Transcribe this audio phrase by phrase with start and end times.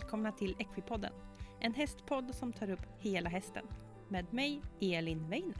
[0.00, 1.12] välkomna till Equipodden.
[1.60, 3.64] En hästpodd som tar upp hela hästen.
[4.08, 5.56] Med mig, Elin Weiner.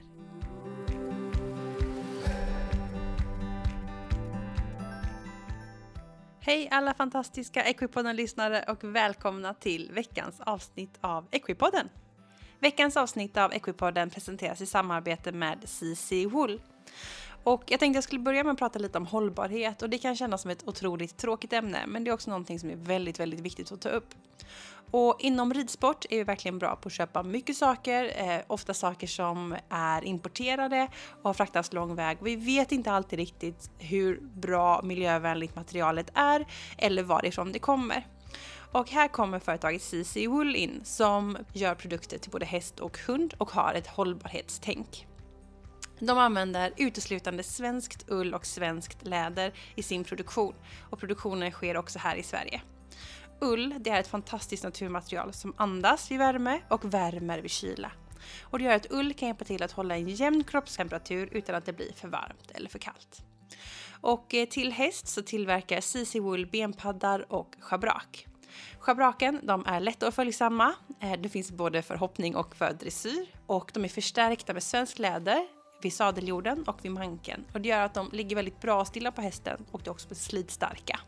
[6.40, 11.88] Hej alla fantastiska Equipodden-lyssnare och välkomna till veckans avsnitt av Equipodden.
[12.58, 16.60] Veckans avsnitt av Equipodden presenteras i samarbete med CC Wool.
[17.44, 20.16] Och jag tänkte jag skulle börja med att prata lite om hållbarhet och det kan
[20.16, 23.40] kännas som ett otroligt tråkigt ämne men det är också någonting som är väldigt, väldigt
[23.40, 24.14] viktigt att ta upp.
[24.90, 29.06] Och inom ridsport är vi verkligen bra på att köpa mycket saker, eh, ofta saker
[29.06, 30.88] som är importerade
[31.22, 32.18] och har fraktats lång väg.
[32.20, 36.46] Vi vet inte alltid riktigt hur bra miljövänligt materialet är
[36.78, 38.06] eller varifrån det kommer.
[38.72, 43.34] Och här kommer företaget CC Wool in som gör produkter till både häst och hund
[43.38, 45.06] och har ett hållbarhetstänk.
[46.00, 50.54] De använder uteslutande svenskt ull och svenskt läder i sin produktion
[50.90, 52.60] och produktionen sker också här i Sverige.
[53.40, 57.92] Ull det är ett fantastiskt naturmaterial som andas vid värme och värmer vid kyla.
[58.42, 61.66] Och det gör att ull kan hjälpa till att hålla en jämn kroppstemperatur utan att
[61.66, 63.22] det blir för varmt eller för kallt.
[64.00, 68.26] Och eh, till häst så tillverkar CC Wool benpaddar och schabrak.
[68.78, 70.74] Schabraken de är lätta och följsamma.
[71.00, 74.98] Eh, det finns både för hoppning och för dressyr och de är förstärkta med svensk
[74.98, 79.12] läder vid sadeljorden och vid manken och det gör att de ligger väldigt bra stilla
[79.12, 81.00] på hästen och de är också slitstarka.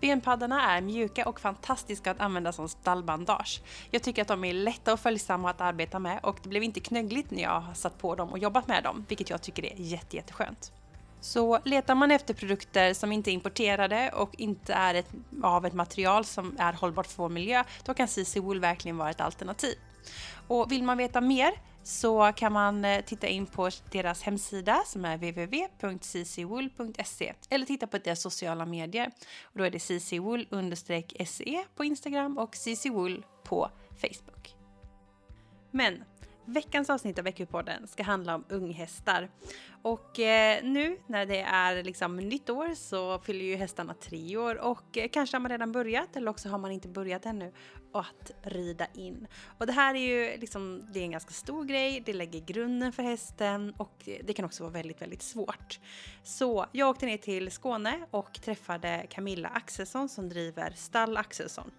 [0.00, 3.62] Benpaddarna är mjuka och fantastiska att använda som stallbandage.
[3.90, 6.80] Jag tycker att de är lätta och följsamma att arbeta med och det blev inte
[6.80, 9.74] knöggligt när jag har satt på dem och jobbat med dem, vilket jag tycker är
[9.76, 10.72] jätte, jätteskönt.
[11.20, 15.10] Så letar man efter produkter som inte är importerade och inte är ett,
[15.42, 19.10] av ett material som är hållbart för vår miljö, då kan CC Wool verkligen vara
[19.10, 19.74] ett alternativ.
[20.48, 25.04] Och vill man veta mer så kan man eh, titta in på deras hemsida som
[25.04, 25.74] är www.ccwool.se
[27.50, 29.10] eller titta på deras sociala medier.
[29.42, 30.46] Och då är det ccwool
[31.26, 34.56] se på Instagram och ccwool på Facebook.
[35.70, 36.04] Men
[36.44, 39.30] Veckans avsnitt av Veckopodden ska handla om unghästar.
[39.82, 44.54] Och eh, nu när det är liksom nytt år så fyller ju hästarna tre år
[44.54, 47.52] och eh, kanske har man redan börjat eller också har man inte börjat ännu
[47.92, 49.26] att rida in.
[49.58, 52.92] Och det här är ju liksom, det är en ganska stor grej, det lägger grunden
[52.92, 55.80] för hästen och det kan också vara väldigt, väldigt svårt.
[56.22, 61.70] Så jag åkte ner till Skåne och träffade Camilla Axelsson som driver Stall Axelsson.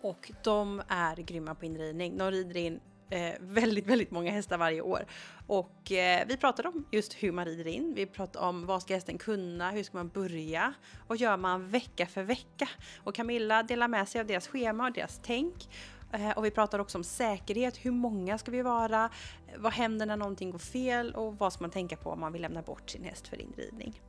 [0.00, 2.18] Och de är grymma på inridning.
[2.18, 5.06] De rider in eh, väldigt, väldigt många hästar varje år.
[5.46, 7.94] Och eh, vi pratade om just hur man rider in.
[7.94, 10.74] Vi pratade om vad ska hästen kunna, hur ska man börja
[11.06, 12.68] och gör man vecka för vecka.
[13.04, 15.68] Och Camilla delar med sig av deras schema och deras tänk.
[16.12, 19.10] Eh, och vi pratar också om säkerhet, hur många ska vi vara?
[19.56, 22.42] Vad händer när någonting går fel och vad ska man tänka på om man vill
[22.42, 24.00] lämna bort sin häst för inridning?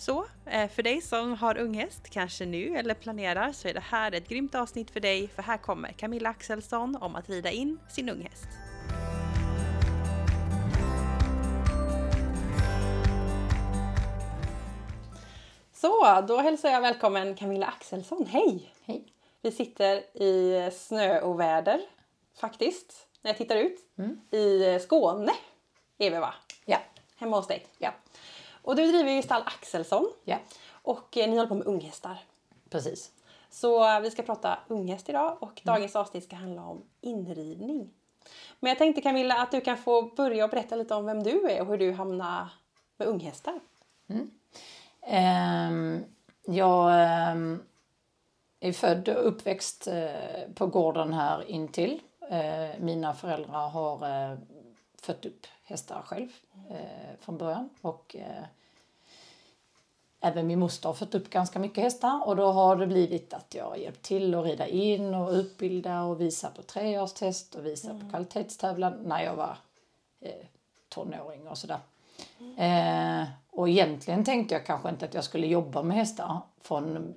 [0.00, 4.12] Så eh, för dig som har unghäst, kanske nu eller planerar, så är det här
[4.12, 8.08] ett grymt avsnitt för dig för här kommer Camilla Axelsson om att rida in sin
[8.08, 8.48] unghäst.
[15.72, 18.26] Så, då hälsar jag välkommen Camilla Axelsson.
[18.26, 18.72] Hej!
[18.84, 19.04] Hej!
[19.42, 21.80] Vi sitter i snöoväder
[22.40, 23.78] faktiskt, när jag tittar ut.
[23.98, 24.20] Mm.
[24.30, 25.32] I Skåne
[25.98, 26.34] är vi va?
[26.64, 26.78] Ja.
[27.16, 27.66] Hemma hos dig?
[27.78, 27.92] Ja.
[28.62, 30.12] Och du driver ju stall Axelsson.
[30.24, 30.36] Ja.
[30.70, 32.18] Och eh, ni håller på med unghästar.
[32.70, 33.10] Precis.
[33.50, 35.74] Så eh, vi ska prata unghäst idag och mm.
[35.74, 37.90] dagens avsnitt ska handla om inridning.
[38.60, 41.50] Men jag tänkte Camilla att du kan få börja och berätta lite om vem du
[41.50, 42.48] är och hur du hamnade
[42.96, 43.60] med unghästar.
[44.08, 44.30] Mm.
[45.72, 46.04] Um,
[46.56, 46.86] jag
[47.34, 47.62] um,
[48.60, 52.00] är född och uppväxt uh, på gården här intill.
[52.32, 53.98] Uh, mina föräldrar har
[55.10, 56.28] fött upp hästar själv
[56.70, 57.70] eh, från början.
[57.80, 58.44] Och, eh,
[60.20, 63.54] även min moster har fött upp ganska mycket hästar och då har det blivit att
[63.54, 68.00] jag hjälpt till att rida in och utbilda och visa på treårstest och visa mm.
[68.00, 69.58] på kvalitetstävlan när jag var
[70.20, 70.46] eh,
[70.88, 71.80] tonåring och sådär.
[72.38, 73.22] Mm.
[73.22, 77.14] Eh, och egentligen tänkte jag kanske inte att jag skulle jobba med hästar från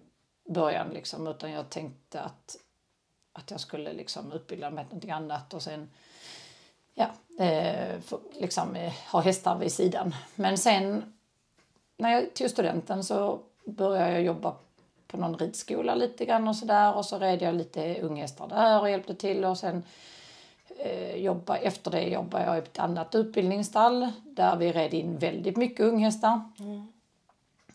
[0.49, 2.57] början liksom, utan jag tänkte att,
[3.33, 5.89] att jag skulle liksom utbilda mig till någonting annat och sen
[6.93, 7.05] ja,
[7.45, 10.15] eh, för, liksom, eh, ha hästar vid sidan.
[10.35, 11.13] Men sen
[11.97, 14.55] när jag tog studenten så började jag jobba
[15.07, 18.89] på någon ridskola lite grann och sådär och så red jag lite unghästar där och
[18.89, 19.83] hjälpte till och sen
[20.79, 25.57] eh, jobba, efter det jobbade jag i ett annat utbildningsstall där vi red in väldigt
[25.57, 26.41] mycket unghästar.
[26.59, 26.87] Mm.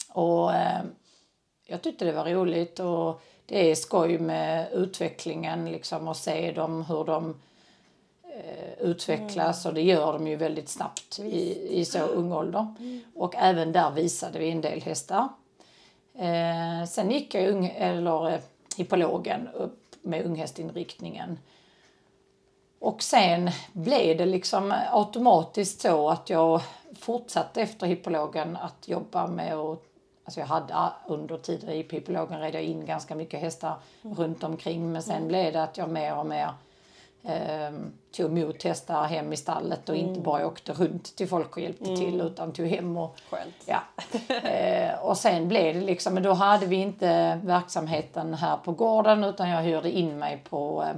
[0.08, 0.82] Och eh,
[1.66, 6.84] jag tyckte det var roligt och det är skoj med utvecklingen liksom och se dem
[6.84, 7.34] hur de
[8.78, 9.70] utvecklas mm.
[9.70, 12.74] och det gör de ju väldigt snabbt i, i så ung ålder.
[12.78, 13.00] Mm.
[13.14, 15.28] Och även där visade vi en del hästar.
[16.14, 18.40] Eh, sen gick jag ung, eller, eh,
[18.76, 21.38] hippologen upp med unghästinriktningen.
[22.78, 26.60] Och sen blev det liksom automatiskt så att jag
[26.98, 29.84] fortsatte efter hippologen att jobba med att
[30.24, 30.74] Alltså jag hade
[31.06, 34.16] under tiden i hippologen red jag in ganska mycket hästar mm.
[34.16, 35.28] runt omkring men sen mm.
[35.28, 36.48] blev det att jag mer och mer
[37.22, 37.70] eh,
[38.16, 40.08] tog emot hästar hem i stallet och mm.
[40.08, 41.96] inte bara åkte runt till folk och hjälpte mm.
[41.96, 43.16] till utan tog hem och...
[43.30, 43.54] Skönt.
[43.66, 43.80] Ja.
[44.48, 49.24] eh, och sen blev det liksom, men då hade vi inte verksamheten här på gården
[49.24, 50.96] utan jag hyrde in mig på eh,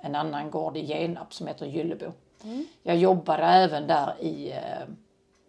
[0.00, 2.12] en annan gård i Genarp som heter Gyllebo.
[2.44, 2.66] Mm.
[2.82, 4.82] Jag jobbade även där i eh,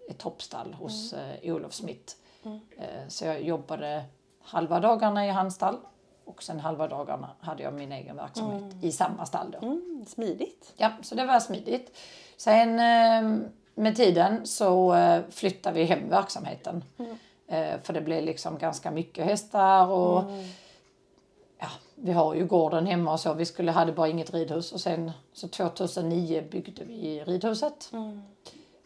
[0.10, 1.26] ett toppstall hos mm.
[1.42, 2.14] eh, Olof Smith.
[2.46, 2.60] Mm.
[3.08, 4.04] Så jag jobbade
[4.42, 5.78] halva dagarna i hans stall
[6.30, 8.78] och sen halva dagarna hade jag min egen verksamhet mm.
[8.82, 9.52] i samma stall.
[9.52, 9.68] Då.
[9.68, 10.74] Mm, smidigt.
[10.78, 11.98] Ja, så det var smidigt.
[12.38, 16.84] Sen eh, med tiden så eh, flyttade vi hem verksamheten.
[16.98, 17.18] Mm.
[17.84, 20.46] För det blev liksom ganska mycket hästar och mm.
[21.58, 23.34] ja, vi har ju gården hemma och så.
[23.34, 27.90] Vi skulle, hade bara inget ridhus och sen så 2009 byggde vi ridhuset.
[27.94, 28.22] Mm.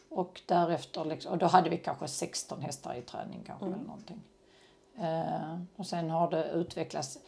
[0.09, 3.75] Och därefter, liksom, och då hade vi kanske 16 hästar i träning kanske mm.
[3.75, 4.21] eller någonting.
[4.99, 7.19] Eh, och sen har det utvecklats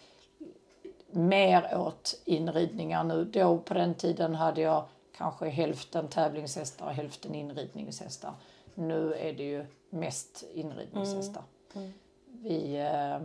[1.12, 3.26] mer åt inridningar nu.
[3.26, 4.86] Då på den tiden hade jag
[5.18, 8.34] kanske hälften tävlingshästar och hälften inridningshästar.
[8.76, 11.44] Nu är det ju mest inridningshästar.
[11.74, 11.88] Mm.
[11.88, 11.94] Mm.
[12.28, 13.20] Vi eh,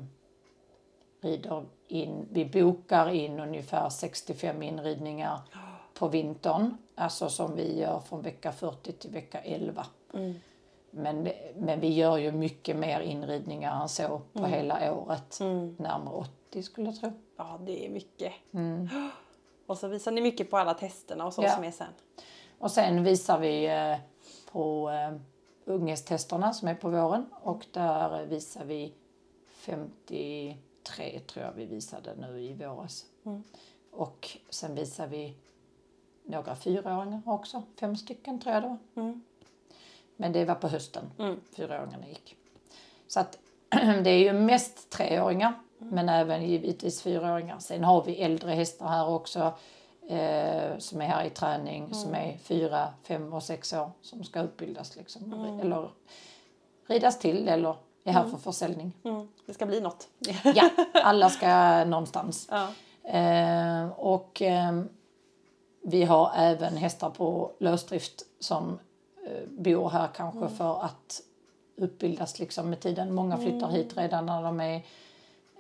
[1.20, 5.40] rider in, vi bokar in ungefär 65 inridningar
[5.94, 6.76] på vintern.
[6.94, 9.86] Alltså som vi gör från vecka 40 till vecka 11.
[10.14, 10.34] Mm.
[10.90, 14.50] Men, men vi gör ju mycket mer inridningar än så på mm.
[14.50, 15.40] hela året.
[15.40, 15.76] Mm.
[15.78, 16.14] Närmare
[16.50, 17.12] 80 skulle jag tro.
[17.36, 18.32] Ja, det är mycket.
[18.52, 18.88] Mm.
[19.66, 21.50] Och så visar ni mycket på alla testerna och så ja.
[21.50, 21.92] som är sen.
[22.58, 23.96] Och sen visar vi eh,
[24.52, 25.16] på eh,
[25.64, 28.94] unghästtesterna som är på våren och där visar vi
[29.46, 33.06] 53 tror jag vi visade nu i våras.
[33.24, 33.42] Mm.
[33.90, 35.36] Och sen visar vi
[36.24, 39.02] några fyraåringar också, fem stycken tror jag det var.
[39.02, 39.22] Mm.
[40.20, 41.40] Men det var på hösten mm.
[41.56, 42.36] fyraåringarna gick.
[43.08, 43.38] Så att
[44.04, 45.94] det är ju mest treåringar mm.
[45.94, 47.58] men även givetvis fyraåringar.
[47.58, 49.52] Sen har vi äldre hästar här också
[50.08, 51.94] eh, som är här i träning mm.
[51.94, 55.32] som är fyra, fem och sex år som ska utbildas liksom.
[55.32, 55.60] Mm.
[55.60, 55.90] Eller
[56.86, 58.30] ridas till eller är här mm.
[58.30, 58.92] för försäljning.
[59.04, 59.28] Mm.
[59.46, 60.08] Det ska bli något.
[60.54, 62.48] ja, alla ska någonstans.
[62.50, 62.68] Ja.
[63.18, 64.82] Eh, och eh,
[65.82, 68.78] vi har även hästar på lösdrift som
[69.46, 70.50] bor här kanske mm.
[70.50, 71.22] för att
[71.76, 73.14] utbildas liksom med tiden.
[73.14, 73.70] Många flyttar mm.
[73.70, 74.82] hit redan när de är,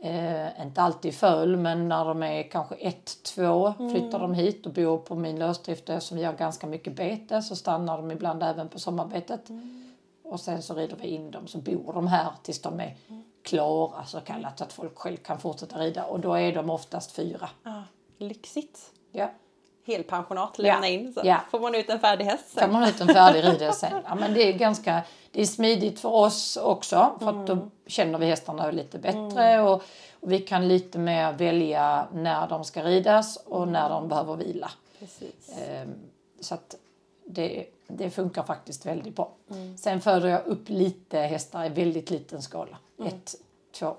[0.00, 3.90] eh, inte alltid föl, men när de är kanske ett, två mm.
[3.90, 5.88] flyttar de hit och bor på min lösdrift.
[5.88, 9.48] Eftersom vi har ganska mycket bete så stannar de ibland även på sommarbetet.
[9.48, 9.92] Mm.
[10.22, 13.22] Och sen så rider vi in dem så bor de här tills de är mm.
[13.42, 17.48] klara så kallat att folk själv kan fortsätta rida och då är de oftast fyra.
[17.62, 17.82] Ah,
[18.18, 18.92] lyxigt.
[19.12, 19.30] Ja
[19.86, 20.94] helpensionat lämna ja.
[20.94, 21.40] in så ja.
[21.50, 22.62] får man ut en färdig häst sen.
[22.62, 24.02] får man ut en färdig ridhäst sen.
[24.04, 27.40] Ja, men det är ganska det är smidigt för oss också för mm.
[27.40, 27.70] att då mm.
[27.86, 29.66] känner vi hästarna lite bättre mm.
[29.66, 29.82] och,
[30.20, 34.70] och, vi kan lite mer välja när de ska ridas och när de behöver vila.
[34.98, 35.58] Precis.
[35.58, 35.94] Ehm,
[36.40, 36.74] så att
[37.24, 39.32] det, det funkar faktiskt väldigt bra.
[39.50, 39.78] Mm.
[39.78, 42.78] Sen föder jag upp lite hästar i väldigt liten skala.
[42.98, 43.08] Mm.
[43.08, 43.34] Ett,
[43.72, 43.96] två,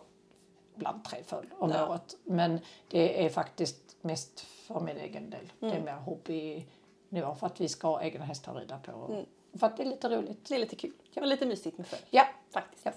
[0.75, 1.89] ibland tre föl om ja.
[1.89, 2.15] året.
[2.23, 2.59] Men
[2.89, 5.39] det är faktiskt mest för min egen del.
[5.39, 5.51] Mm.
[5.59, 5.85] Det är mm.
[5.85, 6.65] mer hobby
[7.09, 9.13] nu för att vi ska ha egna hästar att rida på.
[9.13, 9.25] Mm.
[9.59, 10.45] För att det är lite roligt.
[10.49, 10.93] Det är lite kul.
[11.13, 11.21] Ja.
[11.21, 12.01] Och lite mysigt med följ.
[12.09, 12.27] Ja.
[12.53, 12.85] Faktiskt.
[12.85, 12.91] Ja.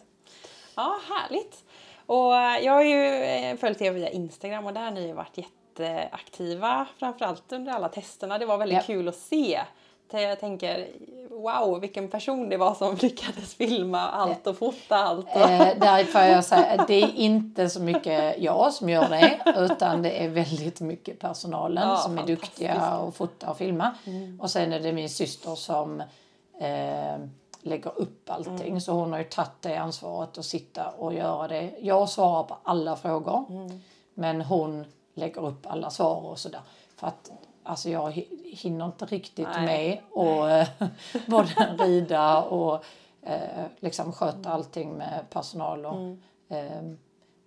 [0.76, 1.64] ja, härligt.
[2.06, 2.32] Och
[2.66, 6.86] jag har ju eh, följt er via Instagram och där har ni varit jätteaktiva.
[6.98, 8.38] Framförallt under alla testerna.
[8.38, 8.82] Det var väldigt ja.
[8.86, 9.60] kul att se
[10.12, 10.88] jag tänker
[11.30, 15.26] wow vilken person det var som lyckades filma allt och fota allt.
[15.26, 15.40] Och...
[15.40, 19.40] Eh, där får jag säga att det är inte så mycket jag som gör det
[19.56, 23.94] utan det är väldigt mycket personalen ja, som är duktiga och fota och filma.
[24.04, 24.40] Mm.
[24.40, 26.00] Och sen är det min syster som
[26.60, 27.18] eh,
[27.62, 28.80] lägger upp allting mm.
[28.80, 31.74] så hon har ju tagit det ansvaret att sitta och göra det.
[31.80, 33.80] Jag svarar på alla frågor mm.
[34.14, 34.84] men hon
[35.14, 36.60] lägger upp alla svar och sådär.
[36.96, 37.30] För att
[37.64, 38.10] alltså jag
[38.44, 39.66] hinner inte riktigt Nej.
[39.66, 40.68] med och eh,
[41.26, 42.84] både rida och
[43.22, 44.52] eh, liksom sköta mm.
[44.52, 46.18] allting med personal och, mm.
[46.48, 46.96] eh,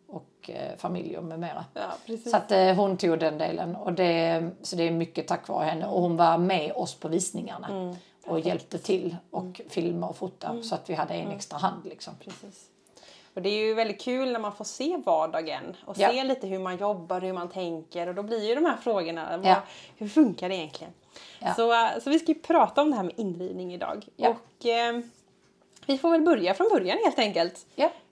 [0.08, 1.66] och familj och med mera.
[1.74, 5.48] Ja, så att eh, hon tog den delen och det, så det är mycket tack
[5.48, 7.96] vare henne och hon var med oss på visningarna mm.
[8.26, 9.70] och hjälpte till och mm.
[9.70, 10.64] filma och fota mm.
[10.64, 11.36] så att vi hade en mm.
[11.36, 12.14] extra hand liksom.
[12.24, 12.70] Precis.
[13.38, 16.10] Och det är ju väldigt kul när man får se vardagen och ja.
[16.10, 19.42] se lite hur man jobbar, hur man tänker och då blir ju de här frågorna,
[19.44, 19.62] ja.
[19.98, 20.94] hur funkar det egentligen?
[21.40, 21.54] Ja.
[21.54, 24.06] Så, eh, så vi ska ju prata om det här med inridning idag.
[24.30, 25.00] Och eh,
[25.86, 27.66] vi får väl börja från början helt enkelt.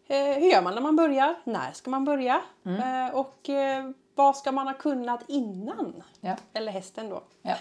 [0.08, 1.36] Eh, hur gör man när man börjar?
[1.44, 2.42] När ska man börja?
[2.66, 3.08] Mm.
[3.08, 6.04] Eh, och eh, vad ska man ha kunnat innan?
[6.54, 7.24] Eller hästen då.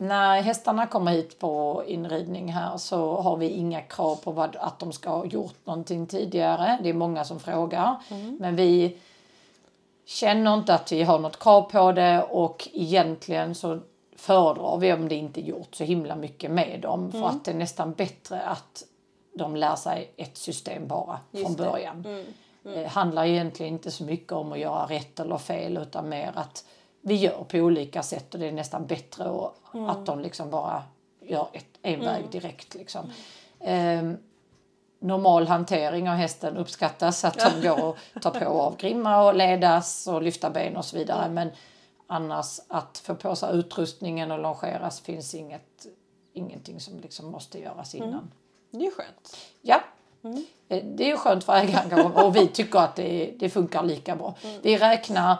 [0.00, 4.78] När hästarna kommer hit på inridning här så har vi inga krav på vad, att
[4.78, 6.78] de ska ha gjort någonting tidigare.
[6.82, 7.96] Det är många som frågar.
[8.38, 8.98] Men vi
[10.06, 13.80] känner inte att vi har något krav på det och egentligen så
[14.16, 17.12] föredrar vi om det inte gjort så himla mycket med dem.
[17.12, 18.84] För att det är nästan bättre att
[19.34, 21.64] de lär sig ett system bara från Just det.
[21.64, 22.24] början.
[22.62, 26.64] Det handlar egentligen inte så mycket om att göra rätt eller fel utan mer att
[27.00, 29.54] vi gör på olika sätt och det är nästan bättre och
[29.88, 30.82] att de liksom bara
[31.20, 32.74] gör ett, en väg direkt.
[32.74, 33.10] Liksom.
[33.60, 34.16] Ehm,
[34.98, 40.06] normal hantering av hästen uppskattas, att de går och tar på av grimma och ledas
[40.06, 41.28] och lyfta ben och så vidare.
[41.28, 41.50] Men
[42.06, 45.86] annars att få på sig utrustningen och longeras finns inget,
[46.32, 48.30] ingenting som liksom måste göras innan.
[48.70, 49.36] Det är skönt.
[49.62, 49.80] Ja.
[50.68, 54.34] Eh, Det är skönt för ägaren och vi tycker att det, det funkar lika bra.
[54.62, 55.36] Vi räknar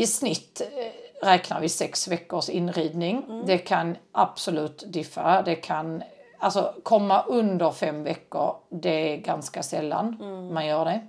[0.00, 3.42] i snitt eh, räknar vi sex veckors inridning.
[3.46, 5.42] Det kan absolut diffa.
[5.42, 6.02] Det kan
[6.38, 8.56] alltså komma under fem veckor.
[8.68, 10.16] Det är ganska sällan
[10.52, 11.00] man gör det.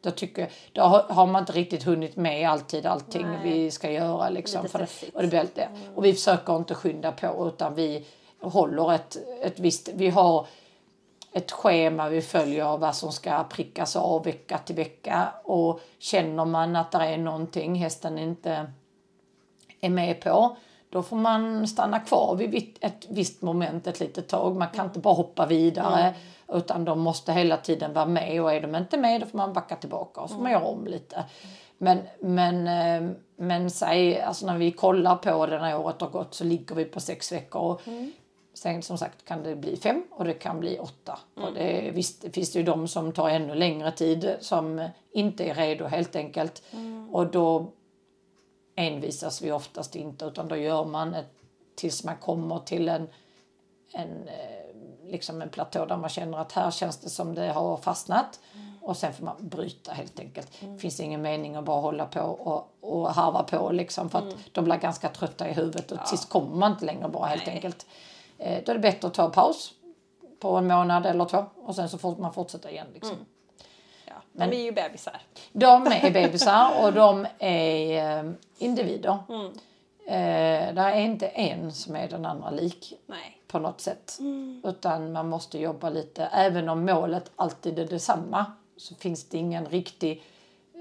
[0.00, 3.38] Då, tycker, då har man inte riktigt hunnit med alltid allting Nej.
[3.42, 4.28] vi ska göra.
[4.28, 5.68] Liksom, Lite för det, och, det blir det.
[5.94, 8.06] och vi försöker inte skynda på utan vi
[8.40, 9.88] håller ett, ett visst...
[9.94, 10.46] Vi har
[11.32, 15.28] ett schema vi följer av vad som ska prickas av vecka till vecka.
[15.44, 18.72] Och känner man att det är någonting hästen inte
[19.80, 20.56] är med på,
[20.90, 24.56] då får man stanna kvar vid ett visst moment ett litet tag.
[24.56, 26.14] Man kan inte bara hoppa vidare
[26.52, 29.52] utan de måste hela tiden vara med och är de inte med då får man
[29.52, 31.24] backa tillbaka och så får man göra om lite.
[31.78, 36.34] Men, men, eh, men säg, alltså när vi kollar på det när året har gått
[36.34, 37.62] så ligger vi på sex veckor.
[37.62, 37.80] Och
[38.54, 41.18] Sen som sagt kan det bli fem och det kan bli åtta.
[41.34, 45.44] Och det, visst det finns det ju de som tar ännu längre tid som inte
[45.44, 46.62] är redo helt enkelt.
[47.10, 47.72] Och då
[48.76, 51.32] envisas vi oftast inte utan då gör man ett,
[51.74, 53.08] tills man kommer till en,
[53.92, 57.76] en, eh, liksom en platå där man känner att här känns det som det har
[57.76, 58.40] fastnat.
[58.80, 60.48] Och sen får man bryta helt enkelt.
[60.60, 64.34] Det finns ingen mening att bara hålla på och, och harva på liksom för att
[64.52, 67.46] de blir ganska trötta i huvudet och till sist kommer man inte längre bra helt
[67.46, 67.54] Nej.
[67.54, 67.86] enkelt.
[68.42, 69.72] Eh, då är det bättre att ta paus
[70.40, 72.86] på en månad eller två och sen så får man fortsätta igen.
[72.94, 73.16] Liksom.
[74.06, 75.20] Ja, Men- de är ju bebisar.
[75.52, 79.18] De är bebisar och de är eh, individer.
[80.06, 83.38] Eh, det är inte en som är den andra lik Nej.
[83.48, 84.18] på något sätt.
[84.64, 88.46] Utan man måste jobba lite, även om målet alltid är detsamma
[88.76, 90.22] så finns det ingen riktig,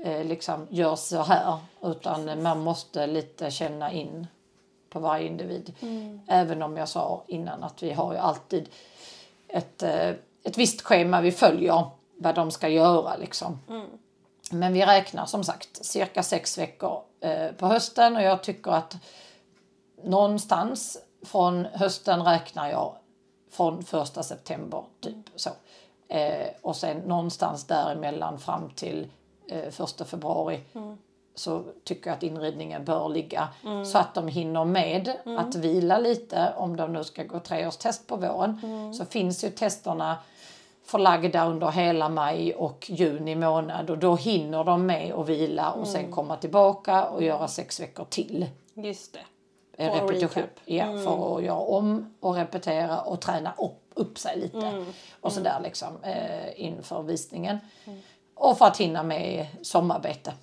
[0.06, 1.58] eh, liksom, gör så här.
[1.82, 4.28] Utan man måste lite känna in
[4.92, 5.74] på varje individ.
[6.28, 8.70] Även om jag sa innan att vi har ju alltid
[9.48, 10.10] ett, eh,
[10.44, 13.60] ett visst schema vi följer vad de ska göra liksom.
[14.52, 18.98] Men vi räknar som sagt cirka sex veckor eh, på hösten och jag tycker att
[20.04, 22.96] någonstans från hösten räknar jag
[23.52, 25.50] från första september typ så.
[26.08, 29.08] Eh, och sen någonstans däremellan fram till
[29.48, 30.64] eh, första februari
[31.36, 33.50] så tycker jag att inridningen bör ligga
[33.86, 38.16] så att de hinner med att vila lite om de nu ska gå treårstest på
[38.16, 38.60] våren.
[38.94, 40.18] Så finns ju testerna
[40.84, 45.88] förlagda under hela maj och juni månad och då hinner de med att vila och
[45.88, 48.48] sen komma tillbaka och göra sex veckor till.
[48.74, 49.20] Just det.
[49.78, 50.44] För repetition.
[50.66, 54.86] Ja, för att göra om och repetera och träna upp, upp sig lite.
[55.22, 57.58] Och sådär liksom eh, inför visningen.
[58.36, 60.34] Och för att hinna med sommarbete.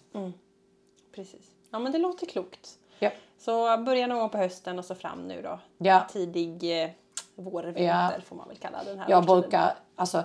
[1.18, 1.50] Precis.
[1.70, 2.78] Ja, men det låter klokt.
[2.98, 3.10] Ja.
[3.38, 5.58] Så börja någon gång på hösten och så fram nu då.
[5.78, 6.06] Ja.
[6.12, 6.90] Tidig eh,
[7.34, 8.10] vår, vinter Ja.
[8.25, 9.40] får man väl kalla den här Jag årstiden.
[9.40, 10.25] brukar, alltså,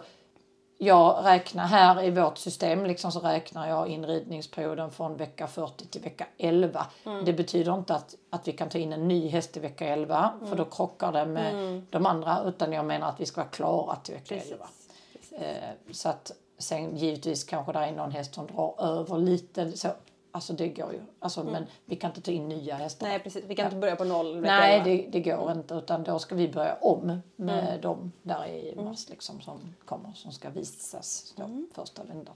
[0.77, 6.01] jag räknar här i vårt system liksom så räknar jag inridningsperioden från vecka 40 till
[6.01, 6.85] vecka 11.
[7.25, 10.33] Det betyder inte att, att vi kan ta in en ny häst i vecka 11
[10.49, 13.95] för då krockar det med de andra utan jag menar att vi ska vara klara
[13.95, 14.51] till vecka Precis.
[14.51, 14.65] 11.
[15.31, 19.87] Eh, så att sen givetvis kanske det är någon häst som drar över lite så.
[20.35, 21.01] Alltså det går ju.
[21.19, 23.07] Alltså, Men vi kan inte ta in nya hästar.
[23.07, 23.43] Nej, precis.
[23.47, 25.73] Vi kan inte börja på noll Nej, det, det går inte.
[25.73, 30.31] Utan då ska vi börja om med dem där i mars liksom, som kommer, som
[30.31, 32.35] ska visas då, första vändan.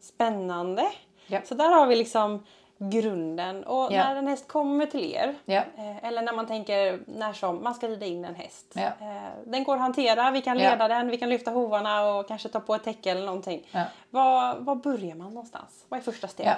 [0.00, 0.82] Spännande.
[1.26, 1.40] Ja.
[1.44, 2.44] Så där har vi liksom
[2.90, 3.64] grunden.
[3.64, 4.04] Och Ja.
[4.04, 7.88] när en häst kommer till er, eh, eller när man tänker när som man ska
[7.88, 8.72] rida in en häst.
[8.76, 8.88] Eh,
[9.46, 12.60] den går att hantera, vi kan leda den, vi kan lyfta hovarna och kanske ta
[12.60, 13.66] på ett täcke eller någonting.
[14.10, 15.84] Var, var börjar man någonstans?
[15.88, 16.56] Vad är första steget?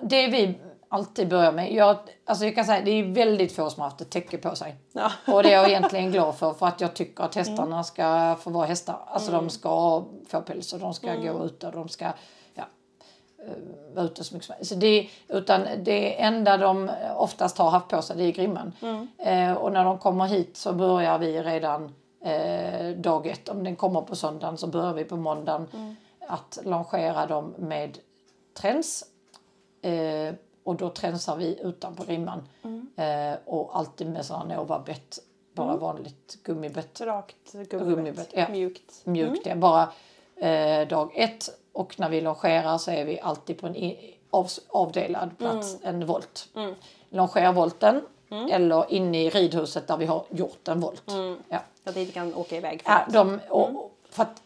[0.00, 0.54] Det vi
[0.88, 4.00] alltid börjar med, jag, alltså jag kan säga det är väldigt få som har haft
[4.00, 4.74] ett täcke på sig.
[4.92, 5.12] Ja.
[5.26, 8.50] Och det är jag egentligen glad för för att jag tycker att hästarna ska få
[8.50, 8.98] vara hästar.
[9.06, 12.12] Alltså de ska få päls och de ska gå ute och de ska,
[13.94, 18.02] vara ute så mycket som så det, Utan det enda de oftast har haft på
[18.02, 18.72] sig det är grimman.
[19.18, 21.94] Eh, och när de kommer hit så börjar vi redan
[22.24, 23.48] eh, dag ett.
[23.48, 25.96] Om den kommer på söndagen så börjar vi på måndagen
[26.28, 27.98] att longera dem med
[28.54, 29.04] träns.
[29.82, 30.34] Eh,
[30.64, 32.48] och då tränsar vi utanpå grimman.
[32.96, 35.18] Eh, och alltid med sådana Novabett.
[35.54, 37.00] Bara vanligt gummibett.
[37.00, 37.88] Rakt gummibett.
[37.88, 38.48] Gummibett, ja.
[38.48, 39.00] Mjukt.
[39.04, 39.44] Mjukt.
[39.44, 39.92] Det är bara
[40.36, 41.61] eh, dag ett.
[41.72, 43.96] Och när vi longerar så är vi alltid på en
[44.30, 46.48] av, avdelad plats, en volt.
[46.54, 46.74] Mm.
[47.10, 48.00] Longervolten
[48.50, 51.02] eller inne i ridhuset där vi har gjort en volt.
[51.48, 51.58] Ja.
[51.82, 52.82] Så att det inte kan åka iväg.
[52.84, 53.40] Ja, framåt.
[53.42, 54.42] de, och, för att,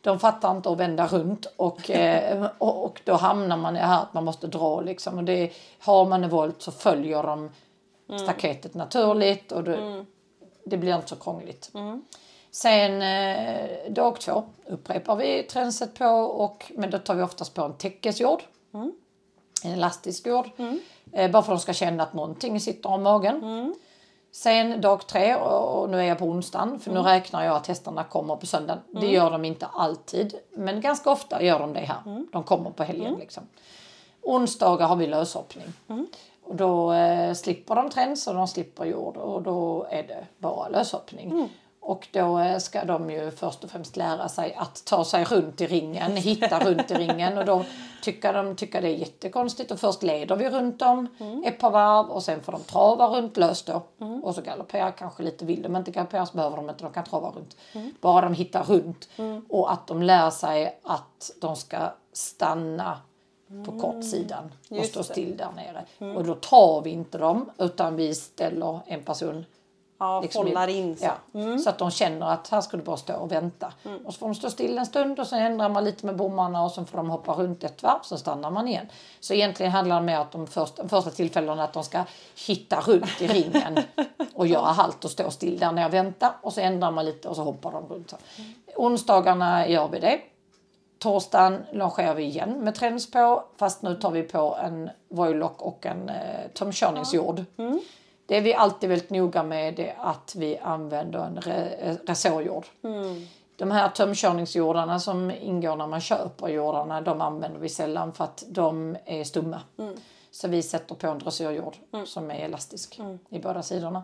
[0.00, 4.02] de fattar inte att vända runt och, eh, och, och då hamnar man i här
[4.02, 5.18] att man måste dra liksom.
[5.18, 7.50] Och det, har man en volt så följer de
[8.18, 10.04] staketet naturligt och det,
[10.64, 11.70] det blir inte så krångligt.
[12.50, 17.62] Sen eh, dag två upprepar vi tränset på och men då tar vi oftast på
[17.62, 18.42] en täckesjord.
[19.64, 20.50] En elastisk jord.
[21.12, 23.74] Eh, bara för att de ska känna att någonting sitter om magen.
[24.32, 28.04] Sen dag tre, och nu är jag på onsdagen, för nu räknar jag att hästarna
[28.04, 28.82] kommer på söndagen.
[29.00, 32.24] Det gör de inte alltid, men ganska ofta gör de det här.
[32.32, 33.16] De kommer på helgen.
[33.18, 33.42] Liksom.
[34.22, 35.66] Onsdagar har vi löshoppning.
[36.42, 40.68] Och då eh, slipper de träns och de slipper jord och då är det bara
[40.68, 41.48] löshoppning.
[41.88, 45.60] Och då eh, ska de ju först och främst lära sig att ta sig runt
[45.60, 47.38] i ringen, hitta runt i ringen.
[47.38, 47.64] Och då
[48.02, 49.70] tycker de tycker det är jättekonstigt.
[49.70, 51.08] Och först leder vi runt dem
[51.44, 53.82] ett par varv och sen får de trava runt löst då.
[54.22, 57.04] Och så galoppera kanske lite, vill de inte galoppera så behöver de inte, de kan
[57.04, 57.56] trava runt.
[58.00, 59.08] Bara de hittar runt.
[59.48, 61.78] Och att de lär sig att de ska
[62.12, 63.00] stanna
[63.66, 66.14] på kortsidan och Just stå still där nere.
[66.16, 69.44] Och då tar vi inte dem utan vi ställer en person
[70.00, 71.04] Ja, liksom hållar in så.
[71.32, 73.72] Ja, Så att de känner att här ska du bara stå och vänta.
[74.04, 76.64] Och så får de stå still en stund och sen ändrar man lite med bommarna
[76.64, 78.86] och så får de hoppa runt ett varv så stannar man igen.
[79.20, 82.04] Så egentligen handlar det mer om att de första, första tillfällena att de ska
[82.46, 83.78] hitta runt i ringen
[84.34, 87.28] och göra halt och stå still där när jag väntar och så ändrar man lite
[87.28, 88.10] och så hoppar de runt.
[88.10, 88.16] Så.
[88.76, 90.20] Onsdagarna gör vi det.
[90.98, 95.86] Torsdagen longerar vi igen med träns på fast nu tar vi på en voilock och
[95.86, 97.44] en eh, tömkörningsjord.
[98.28, 102.66] Det är vi alltid väldigt noga med det att vi använder en re- resårjord.
[103.56, 108.44] De här tömkörningsjordarna som ingår när man köper jordarna de använder vi sällan för att
[108.48, 109.60] de är stumma.
[110.30, 114.02] Så vi sätter på en dressyrjord som är elastisk i båda sidorna.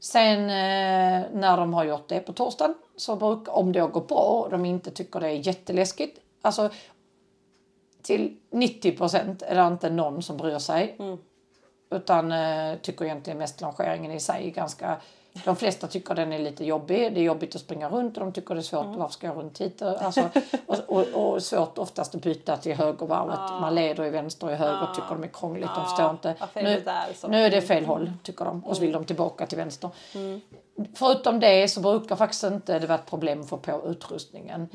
[0.00, 4.42] Sen eh, när de har gjort det på torsdagen så brukar, om det gått bra
[4.44, 6.18] och de inte tycker det är jätteläskigt.
[6.42, 6.70] Alltså
[8.02, 10.96] till 90 procent är det inte någon som bryr sig.
[11.90, 14.96] Utan eh, tycker egentligen mest longeringen i sig är ganska...
[15.44, 17.14] De flesta tycker den är lite jobbig.
[17.14, 18.96] Det är jobbigt att springa runt och de tycker det är svårt.
[18.96, 19.82] Varför ska jag runt hit?
[19.82, 20.28] Alltså,
[20.66, 23.38] och, och, och svårt oftast att byta till högervarvet.
[23.60, 25.70] Man leder i vänster och i höger tycker de är krångligt.
[25.74, 26.34] De förstår inte.
[26.54, 28.64] är Nu, där nu är det fel håll tycker de.
[28.64, 29.90] Och så vill de tillbaka till vänster.
[30.94, 34.68] Förutom det så brukar faktiskt inte det vara ett problem att få på utrustningen.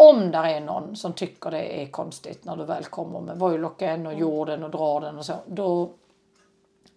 [0.00, 4.06] Om där är någon som tycker det är konstigt när du väl kommer med voilocken
[4.06, 5.34] och jorden och drar den och så.
[5.46, 5.90] Då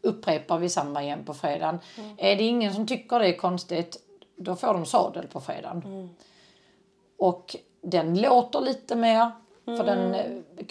[0.01, 1.79] upprepar vi samma igen på fredagen.
[2.17, 3.97] Är det ingen som tycker det är konstigt
[4.35, 6.09] då får de sadel på fredagen.
[7.17, 9.31] Och den låter lite mer.
[9.65, 10.15] För den,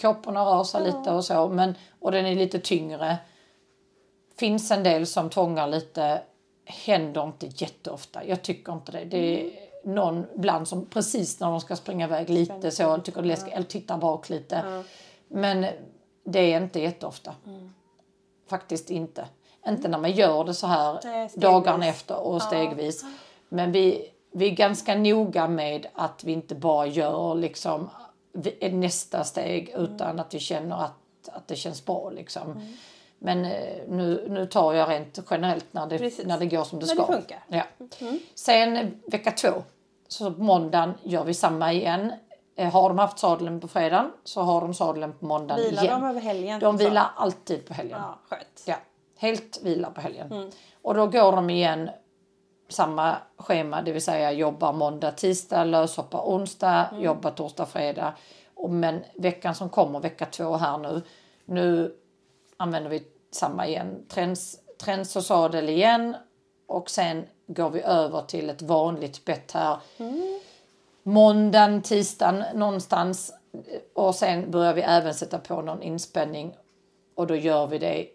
[0.01, 1.47] kåporna rör sig lite och så.
[1.47, 3.17] Men, och den är lite tyngre.
[4.37, 6.21] Finns en del som tvångar lite.
[6.65, 8.25] Händer inte jätteofta.
[8.25, 9.05] Jag tycker inte det.
[9.05, 12.97] Det är någon ibland som precis när de ska springa iväg lite så.
[12.97, 13.53] Tycker det läskigt.
[13.53, 14.83] Eller tittar bak lite.
[15.27, 15.65] Men
[16.23, 17.35] det är inte jätteofta.
[18.49, 19.25] Faktiskt inte.
[19.67, 21.33] Inte när man gör det så här stegvis.
[21.33, 23.05] dagarna efter och stegvis.
[23.49, 27.89] Men vi, vi är ganska noga med att vi inte bara gör liksom
[28.71, 32.09] nästa steg utan att vi känner att, att det känns bra.
[32.09, 32.61] Liksom.
[33.19, 33.51] Men eh,
[33.87, 36.25] nu, nu tar jag rent generellt när det, Precis.
[36.25, 37.13] när det går som det När det ska.
[37.13, 37.43] funkar.
[37.47, 37.63] Ja.
[38.35, 39.63] Sen eh, vecka två,
[40.13, 42.13] så på måndagen gör vi samma igen.
[42.55, 46.01] Eh, Har de haft sadeln på fredagen så har de sadeln på måndagen Vilar igen.
[46.01, 46.59] de över helgen?
[46.59, 46.83] De så?
[46.83, 47.97] vilar alltid på helgen.
[48.01, 48.63] Ja, skönt.
[48.65, 48.75] Ja,
[49.17, 50.31] helt vila på helgen.
[50.31, 50.49] Mm.
[50.81, 51.89] Och då går de igen
[52.69, 57.03] samma schema, det vill säga jobba måndag, tisdag, löshoppa onsdag, Mm.
[57.03, 58.13] jobba torsdag, fredag.
[58.55, 61.01] Och men veckan som kommer, vecka två här nu,
[61.45, 61.95] nu
[62.57, 64.05] använder vi samma igen.
[64.09, 66.15] Träns, träns och sadel igen
[66.67, 69.77] och sen går vi över till ett vanligt bett här.
[71.03, 73.33] Måndagen, tisdagen någonstans
[73.93, 76.55] och sen börjar vi även sätta på någon inspänning
[77.15, 78.07] och då gör vi det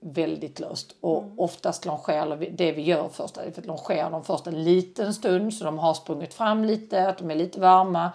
[0.00, 0.94] väldigt löst.
[1.00, 3.36] Och oftast longerar det vi gör först.
[3.36, 7.18] är att longerar de först en liten stund så de har sprungit fram lite, att
[7.18, 8.12] de är lite varma.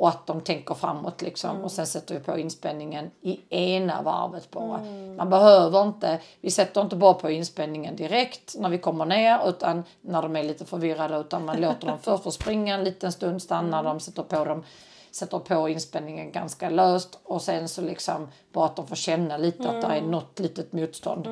[0.00, 1.64] Och att de tänker framåt liksom.
[1.64, 3.40] Och sen sätter vi på inspänningen i
[3.74, 4.80] ena varvet bara.
[5.16, 9.84] Man behöver inte, vi sätter inte bara på inspänningen direkt när vi kommer ner utan
[10.00, 13.42] när de är lite förvirrade utan man låter dem först få springa en liten stund,
[13.42, 14.64] stannar de, sätter på dem
[15.10, 19.70] sätter på inspänningen ganska löst och sen så liksom bara att de får känna lite
[19.70, 21.26] att det är något litet motstånd.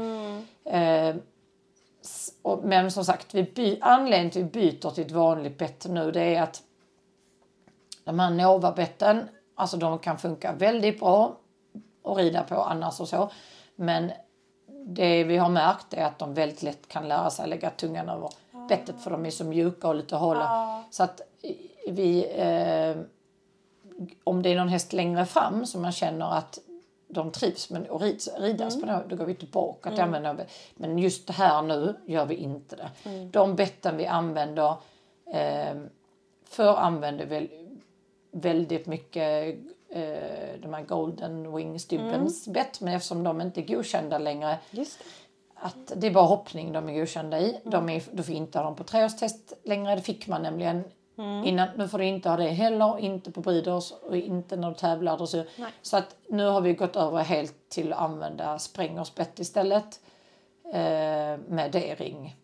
[0.65, 1.17] Eh,
[2.05, 5.59] s- och, men som sagt, vi by, anledningen till att vi byter till ett vanligt
[5.59, 6.63] bett nu det är att
[8.07, 11.37] de här Nova-betten, alltså de kan funka väldigt bra
[12.05, 13.31] att rida på annars och så.
[13.77, 14.13] Men
[14.87, 18.31] det vi har märkt är att de väldigt lätt kan lära sig lägga tungan över
[18.69, 20.85] bettet för de är så mjuka och lite hala.
[20.91, 21.21] Så att
[21.89, 22.97] vi, eh,
[24.25, 26.59] om det är någon häst längre fram som man känner att
[27.09, 30.47] de trivs med att rids, ridas på det, då går vi tillbaka till använda det.
[30.75, 32.91] Men just det här nu gör vi inte det.
[33.33, 34.75] De betten vi använder,
[35.35, 35.75] eh,
[36.45, 37.66] förr använde vi
[38.41, 39.55] väldigt mycket
[39.89, 44.99] eh, de här Golden Wing Stubbens bett, men eftersom de inte är godkända längre Just
[45.59, 47.61] att det är bara hoppning de är godkända i.
[47.65, 49.95] De är, du får inte ha dem på treårstest längre.
[49.95, 50.85] Det fick man nämligen
[51.45, 51.69] innan.
[51.77, 52.99] Nu får du inte ha det heller.
[52.99, 55.23] Inte på breeders och inte när du tävlar.
[55.23, 55.45] Och så.
[55.83, 60.01] så att nu har vi gått över helt till att använda sprängersbett istället.
[60.65, 62.37] Eh, med D-ring.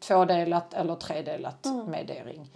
[0.00, 2.50] Tvådelat eller tredelat med D-ring.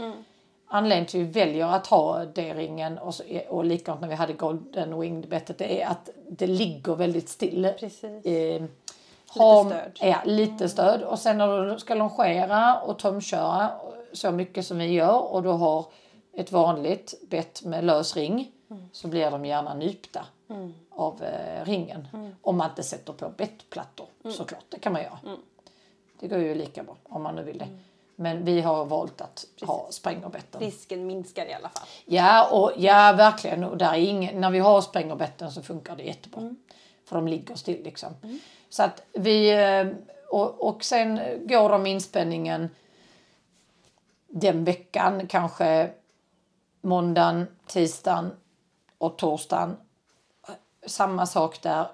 [0.75, 4.33] Anledningen till att vi väljer att ha D-ringen och, så, och likadant när vi hade
[4.33, 7.73] Golden Winged bettet det är att det ligger väldigt still.
[7.81, 8.27] Precis.
[8.27, 8.63] Eh,
[9.29, 9.99] har- stöd.
[10.01, 11.03] Ja, lite stöd.
[11.03, 13.71] Och sen när du ska longera och tömköra
[14.13, 15.87] så mycket som vi gör och du har
[16.33, 18.51] ett vanligt bett med lös ring
[18.93, 20.27] så blir de gärna nypta
[20.91, 22.09] av eh, ringen.
[22.43, 24.65] Om man inte sätter på bettplattor såklart.
[24.69, 25.19] Det kan man göra.
[26.21, 27.69] Det går ju lika bra om man nu vill det.
[28.17, 30.61] Men vi har valt att ha sprängerbetten.
[30.61, 31.87] Risken minskar i alla fall.
[32.05, 33.65] Ja, och, ja verkligen.
[33.65, 36.55] Och där är ingen, när vi har sprängerbetten så funkar det jättebra.
[37.05, 38.11] För de ligger still liksom.
[38.69, 39.51] Så att vi...
[39.53, 39.87] eh,
[40.31, 42.71] Och, och sen går de inspänningen
[44.29, 45.91] den veckan, kanske
[46.81, 48.31] måndagen, tisdagen
[48.99, 49.77] och torsdagen.
[50.87, 51.87] Samma sak där.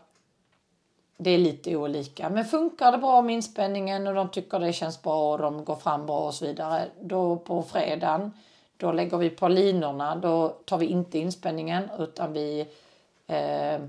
[1.23, 2.31] Det är lite olika.
[2.31, 5.75] Men funkar det bra med inspänningen och de tycker det känns bra och de går
[5.75, 6.85] fram bra och så vidare.
[7.01, 8.33] Då på fredagen,
[8.77, 10.17] då lägger vi på linorna.
[10.17, 12.67] Då tar vi inte inspänningen utan vi
[13.27, 13.81] eh,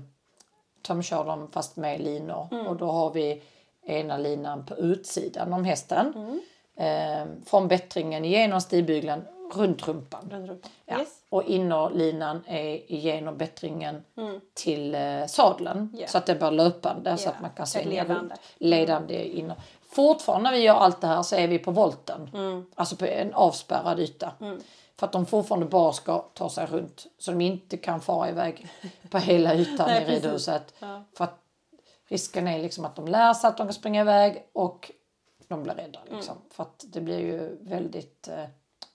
[0.82, 2.48] tömkör dem fast med linor.
[2.68, 3.42] Och då har vi
[3.86, 6.40] ena linan på utsidan om hästen.
[6.76, 9.22] Eh, från bättringen igenom stigbygeln
[9.56, 10.58] runt rumpan.
[10.86, 10.98] Ja.
[10.98, 11.08] Yes.
[11.28, 14.02] Och innerlinan är igenom bättringen
[14.54, 15.96] till eh, sadeln.
[15.98, 16.06] Ja.
[16.08, 18.14] Så att det blir löpande så Ja, att man kan svänga ledande.
[18.14, 18.32] runt.
[18.56, 19.56] Ledande inner.
[19.82, 22.30] Fortfarande när vi gör allt det här så är vi på volten.
[22.74, 24.32] Alltså på en avspärrad yta.
[24.98, 27.06] För att de fortfarande bara ska ta sig runt.
[27.18, 28.66] Så de inte kan fara iväg
[29.10, 30.74] på hela ytan Nej, i ridhuset.
[30.78, 31.04] Ja.
[31.16, 31.38] För att
[32.08, 34.90] risken är liksom att de lär sig att de kan springa iväg och
[35.48, 35.98] de blir rädda.
[36.06, 36.16] Mm.
[36.16, 36.36] Liksom.
[36.50, 38.44] För att det blir ju väldigt eh,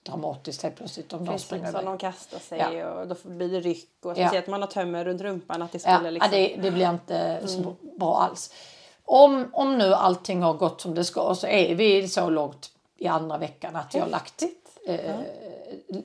[0.08, 1.84] dramatiskt helt plötsligt om de Precis, springer iväg.
[1.84, 2.90] de kastar sig Ja.
[2.92, 4.14] och då blir det ryck och Ja.
[4.14, 6.32] speciellt om man har tömmer runt rumpan att det Ja, skulle liksom...
[6.32, 8.52] ja, det, det blir inte så bra alls.
[9.04, 13.06] Om, om nu allting har gått som det ska så är vi så långt i
[13.06, 14.42] andra veckan att jag har lagt
[14.86, 15.14] eh,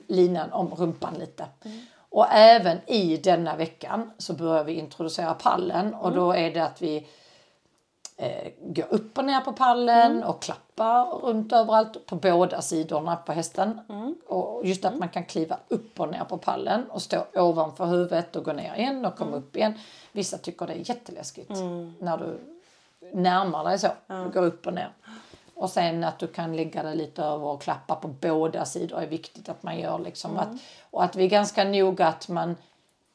[0.08, 1.46] linan om rumpan lite.
[2.08, 6.82] Och även i denna veckan så börjar vi introducera pallen och då är det att
[6.82, 7.06] vi
[8.16, 13.32] eh, går upp och ner på pallen och klappar runt överallt på båda sidorna på
[13.32, 13.80] hästen.
[14.26, 18.36] Och just att man kan kliva upp och ner på pallen och stå ovanför huvudet
[18.36, 19.78] och gå ner igen och komma upp igen.
[20.12, 21.50] Vissa tycker det är jätteläskigt
[21.98, 22.40] när du
[23.12, 23.88] närmar dig så.
[24.06, 24.92] Du går upp och ner.
[25.54, 29.06] Och sen att du kan lägga dig lite över och klappa på båda sidor är
[29.06, 29.98] viktigt att man gör.
[29.98, 30.36] Liksom.
[30.36, 30.48] Att,
[30.90, 32.56] och att vi är ganska noga att man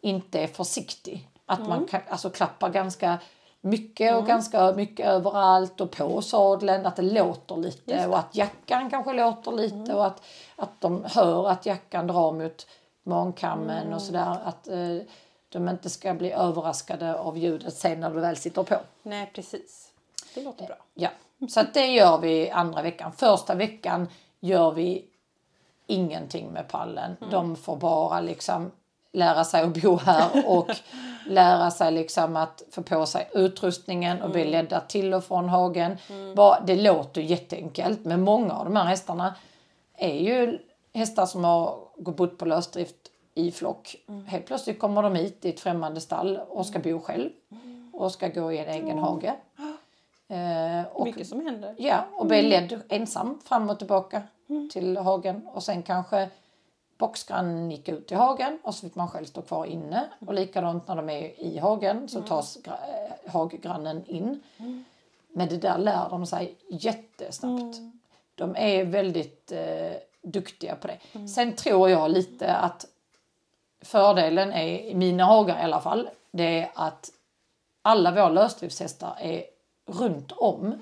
[0.02, 1.28] inte är försiktig.
[1.46, 3.18] Att man kan, alltså, klappar ganska
[3.62, 6.86] mycket och ganska mycket överallt och på sadeln.
[6.86, 10.22] Att det låter lite och att jackan kanske låter lite och att,
[10.56, 12.68] att de hör att jackan drar mot
[13.04, 14.38] magkammen och sådär.
[14.44, 14.98] Att eh,
[15.50, 18.76] de inte ska bli överraskade av ljudet sen när du väl sitter på.
[19.04, 19.92] Nej, precis.
[20.36, 20.78] Det låter bra.
[20.94, 21.10] Ja,
[21.50, 23.12] så att det gör vi andra veckan.
[23.12, 24.08] Första veckan
[24.40, 25.06] gör vi
[25.88, 27.18] ingenting med pallen.
[27.32, 28.72] De får bara liksom
[29.12, 30.72] lära sig att bo här och
[31.28, 35.98] lära sig liksom att få på sig utrustningen och bli ledda till och från hagen.
[36.36, 39.36] Bara, det låter jätteenkelt men många av de här hästarna
[39.98, 40.60] är ju
[40.94, 42.96] hästar som har bott på lösdrift
[43.36, 43.96] i flock.
[44.28, 47.30] Helt plötsligt kommer de hit i ett främmande stall och ska bo själv
[47.94, 49.36] och ska gå i en egen hage.
[50.32, 51.76] Eh, och Mycket som händer.
[51.78, 54.22] Ja, och bli ledd ensam fram och tillbaka
[54.72, 55.48] till hagen.
[55.54, 56.30] Och sen kanske
[57.00, 60.10] boxgrannen gick ut i hagen och så fick man själv stå kvar inne.
[60.28, 62.72] Och likadant när de är i hagen så tas gra-
[63.26, 64.44] eh, haggrannen in.
[65.34, 67.78] Men det där lär de sig jättesnabbt.
[68.36, 71.28] De är väldigt eh, duktiga på det.
[71.28, 72.86] Sen tror jag lite att
[73.82, 77.10] fördelen är, i mina hagar i alla fall, det är att
[77.82, 79.44] alla våra lösdriftshästar är
[79.86, 80.74] runt om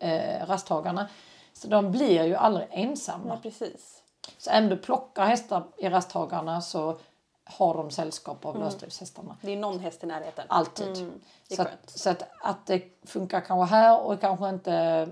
[0.00, 1.08] eh, rasthagarna.
[1.52, 3.24] Så de blir ju aldrig ensamma.
[3.28, 3.95] Ja, precis.
[4.38, 6.98] Så även om du plockar hästar i rasthagarna så
[7.44, 9.36] har de sällskap av lösdriftshästarna.
[9.40, 10.44] Det är någon häst i närheten.
[10.48, 10.96] Alltid.
[10.96, 15.08] Mm, så att, så att, att det funkar kanske här och kanske inte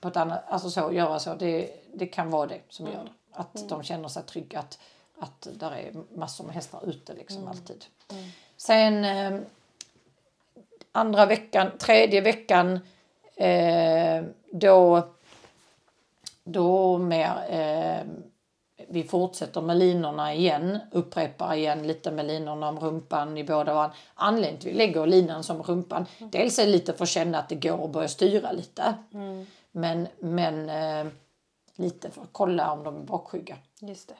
[0.00, 2.98] på ett annat, alltså så, göra så, det, det kan vara det som Mm.
[2.98, 3.10] gör det.
[3.32, 4.78] Att de känner sig trygga, att,
[5.18, 7.48] att där är massor med hästar ute liksom Mm.
[7.48, 7.84] alltid.
[8.56, 9.40] Sen eh,
[10.92, 12.80] andra veckan, tredje veckan,
[13.36, 15.02] eh, då,
[16.44, 18.06] då mer eh,
[18.88, 23.96] vi fortsätter med linorna igen, upprepar igen lite med linorna om rumpan i båda varandra.
[24.14, 27.38] Anledningen till att vi lägger linan som rumpan, dels är det lite för att känna
[27.38, 28.94] att det går att börja styra lite.
[29.72, 31.12] Men, men eh,
[31.76, 33.56] lite för att kolla om de är bakskygga.
[33.80, 34.14] Just det.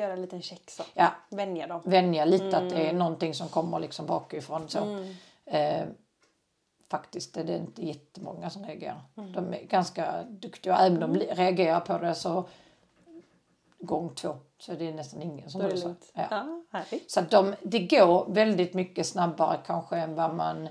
[0.00, 0.82] Göra en liten check så.
[0.94, 1.80] Ja, Vänja dem.
[1.84, 4.68] vänja lite att det är någonting som kommer liksom bakifrån.
[4.68, 4.78] Så.
[5.46, 5.82] Eh,
[6.90, 9.02] faktiskt är det inte jättemånga som reagerar.
[9.14, 10.76] De är ganska duktiga.
[10.76, 12.48] Även om de li- reagerar på det så
[13.78, 15.80] gång två så är det nästan ingen som sig.
[15.82, 16.10] lugnt.
[16.14, 16.62] Ja.
[16.70, 16.80] Ja.
[17.06, 20.68] Så att de, det går väldigt mycket snabbare kanske än vad man,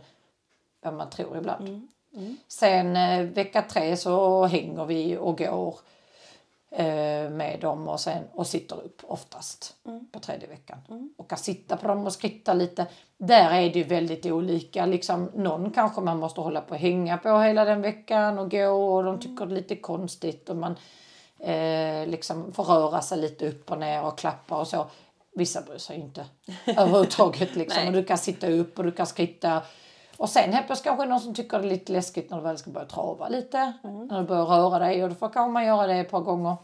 [0.81, 1.87] vad man tror ibland.
[2.47, 5.79] Sen eh, vecka tre så hänger vi och går
[7.31, 9.75] med dem och, sen, och sitter upp oftast
[10.11, 10.77] på tredje veckan.
[11.17, 12.85] Och kan sitta på dem och skritta lite.
[13.17, 14.85] Där är det ju väldigt olika.
[14.85, 18.95] Liksom, någon kanske man måste hålla på och hänga på hela den veckan och gå
[18.95, 20.75] och de tycker det är lite konstigt och man
[21.39, 24.85] eh, liksom får röra sig lite upp och ner och klappa och så.
[25.35, 26.25] Vissa bryr sig inte
[26.65, 27.55] överhuvudtaget.
[27.55, 27.87] Liksom.
[27.87, 29.61] Och du kan sitta upp och du kan skritta.
[30.17, 32.57] Och sen helt plötsligt kanske någon som tycker det är lite läskigt när du väl
[32.57, 33.73] ska börja trava lite.
[33.83, 36.55] När du börjar röra dig och då får kanske man göra det ett par gånger.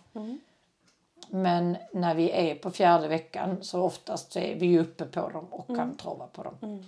[1.29, 5.45] Men när vi är på fjärde veckan så oftast så är vi uppe på dem
[5.51, 6.83] och kan trava på dem.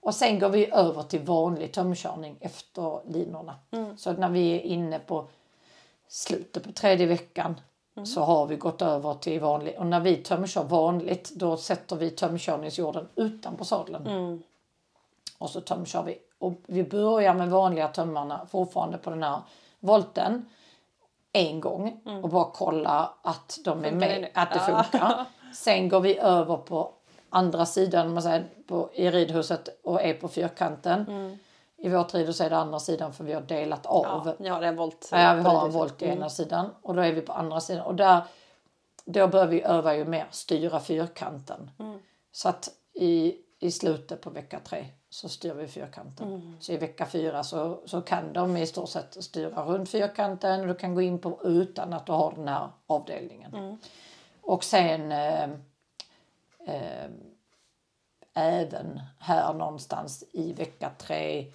[0.00, 3.54] Och sen går vi över till vanlig tömkörning efter linorna.
[3.96, 5.26] Så när vi är inne på
[6.08, 7.60] slutet på tredje veckan
[8.04, 9.74] så har vi gått över till vanlig.
[9.78, 14.42] Och när vi tömkör vanligt då sätter vi tömkörningsjorden utanpå sadeln.
[15.38, 16.18] Och så tömkör vi.
[16.38, 19.40] Och vi börjar med vanliga tömmarna fortfarande på den här
[19.80, 20.48] volten
[21.32, 25.24] en gång och bara kolla att de är Funkar det med, att det funkar.
[25.54, 26.92] Sen går vi över på
[27.30, 31.38] andra sidan man säger, på, i ridhuset och är på fyrkanten.
[31.76, 34.22] I vårt ridhus är det andra sidan för vi har delat av.
[34.26, 35.08] Ja, ni har en volt.
[35.12, 37.86] Ja, vi har en volt i ena sidan och då är vi på andra sidan.
[37.86, 38.20] Och där,
[39.04, 41.70] då börjar vi öva ju mer styra fyrkanten.
[42.32, 46.56] Så att i, i slutet på vecka tre så styr vi fyrkanten.
[46.60, 50.66] Så i vecka fyra så, så kan de i stort sett styra runt fyrkanten och
[50.66, 53.78] du kan gå in på utan att du har den här avdelningen.
[54.40, 55.50] Och sen eh,
[56.66, 57.10] eh,
[58.34, 61.52] även här någonstans i vecka tre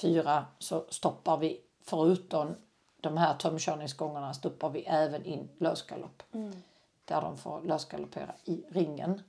[0.00, 2.54] fyra så stoppar vi förutom
[3.00, 6.22] de här tömkörningsgångarna stoppar vi även in lösgalopp.
[7.10, 9.22] Där de får lösgaloppera i ringen.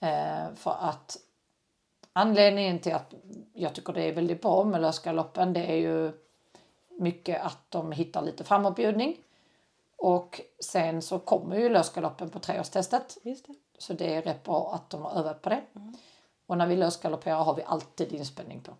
[0.00, 1.16] Eh, för att
[2.12, 3.14] anledningen till att
[3.54, 6.12] jag tycker det är väldigt bra med lösgaloppen det är ju
[6.98, 9.16] mycket att de hittar lite framåtbjudning.
[9.96, 13.18] Och sen så kommer ju lösgaloppen på treårstestet.
[13.22, 13.54] Just det.
[13.78, 15.62] Så det är rätt bra att de har övat på det.
[16.46, 18.72] Och när vi lösgalopperar har vi alltid inspänning på.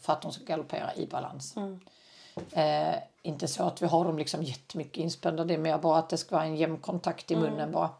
[0.00, 1.54] För att de ska galoppera i balans.
[2.52, 5.44] Eh, inte så att vi har dem liksom jättemycket inspända.
[5.44, 7.90] Det är mer bara att det ska vara en jämn kontakt i munnen bara.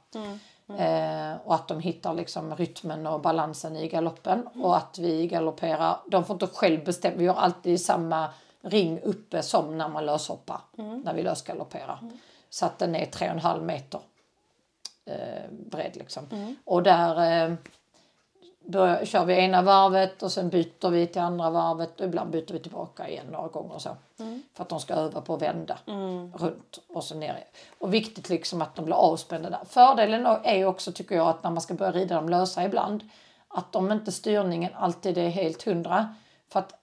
[0.68, 4.46] Eh, och att de hittar liksom rytmen och balansen i galoppen.
[4.46, 5.96] Och att vi galopperar.
[6.06, 7.16] De får inte själv bestämma.
[7.16, 8.28] Vi har alltid samma
[8.60, 10.60] ring uppe som när man löshoppar.
[10.76, 11.98] När vi lösgalopperar.
[12.50, 14.00] Så att den är 3,5 meter
[15.04, 15.96] eh, bredd.
[15.96, 16.56] Liksom.
[16.64, 17.54] Och där eh,
[18.66, 22.52] börjar, kör vi ena varvet och sen byter vi till andra varvet och ibland byter
[22.52, 23.78] vi tillbaka igen några gånger.
[23.78, 23.90] Så.
[24.54, 25.78] För att de ska öva på att vända
[26.34, 27.44] runt och så ner.
[27.78, 29.60] Och viktigt liksom att de blir avspända där.
[29.68, 33.02] Fördelen är också tycker jag att när man ska börja rida dem lösa ibland
[33.48, 36.14] att de inte styrningen alltid är helt hundra.
[36.48, 36.74] För att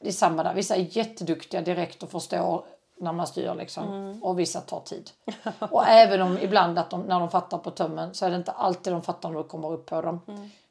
[0.00, 0.54] det är samma där.
[0.54, 2.64] Vissa är jätteduktiga direkt och förstår
[3.00, 4.18] när man styr liksom.
[4.22, 5.10] Och vissa tar tid.
[5.58, 8.52] och även om ibland att de, när de fattar på tömmen så är det inte
[8.52, 10.20] alltid de fattar när du kommer upp på dem.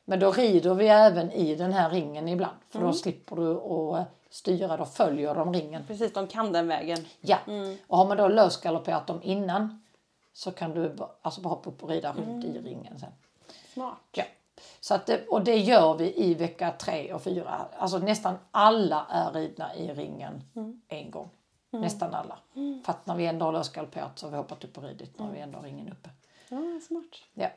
[0.10, 2.58] Men då rider vi även i den här ringen ibland.
[2.69, 5.84] För då slipper du att styra, då följer de ringen.
[5.88, 7.06] Precis, de kan den vägen.
[7.22, 7.38] Ja,
[7.88, 9.84] och har man då lösgalopperat dem innan
[10.34, 13.12] så kan du alltså bara hoppa upp och rida runt i ringen sen.
[13.74, 13.98] Smart.
[14.12, 14.24] Ja.
[14.80, 17.65] Så att det, och det gör vi i vecka tre och fyra.
[17.78, 20.43] Alltså nästan alla är ridna i ringen
[20.88, 21.30] en gång.
[21.69, 22.39] Nästan alla.
[22.86, 25.32] För att när vi ändå har lösgalopperat så har vi hoppat upp och ridit när
[25.32, 26.10] vi ändå har ringen uppe.
[26.50, 27.15] Ja, smart.
[27.34, 27.50] Ja.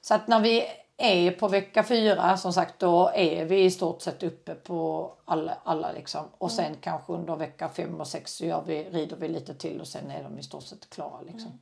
[0.00, 0.64] Så att när vi
[0.98, 5.58] är på vecka fyra som sagt då är vi i stort sett uppe på alla,
[5.64, 6.24] alla liksom.
[6.38, 9.80] Och sen kanske under vecka fem och sex så gör vi, rider vi lite till
[9.80, 11.58] och sen är de i stort sett klara liksom.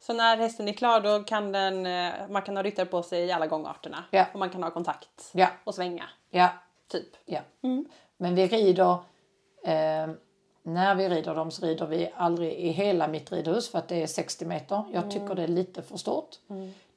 [0.00, 3.24] Så när hästen är klar då kan den, eh, man kan ha ryttare på sig
[3.24, 4.04] i alla gångarterna.
[4.10, 4.26] Ja.
[4.32, 6.04] Och man kan ha kontakt Ja, och svänga.
[6.30, 6.48] ja,
[6.88, 7.08] Typ.
[7.24, 7.40] ja.
[8.16, 8.96] Men vi rider,
[9.64, 10.10] eh,
[10.62, 14.02] när vi rider dem så rider vi aldrig i hela mitt ridhus för att det
[14.02, 14.84] är 60 meter.
[14.92, 16.38] Jag tycker det är lite för stort.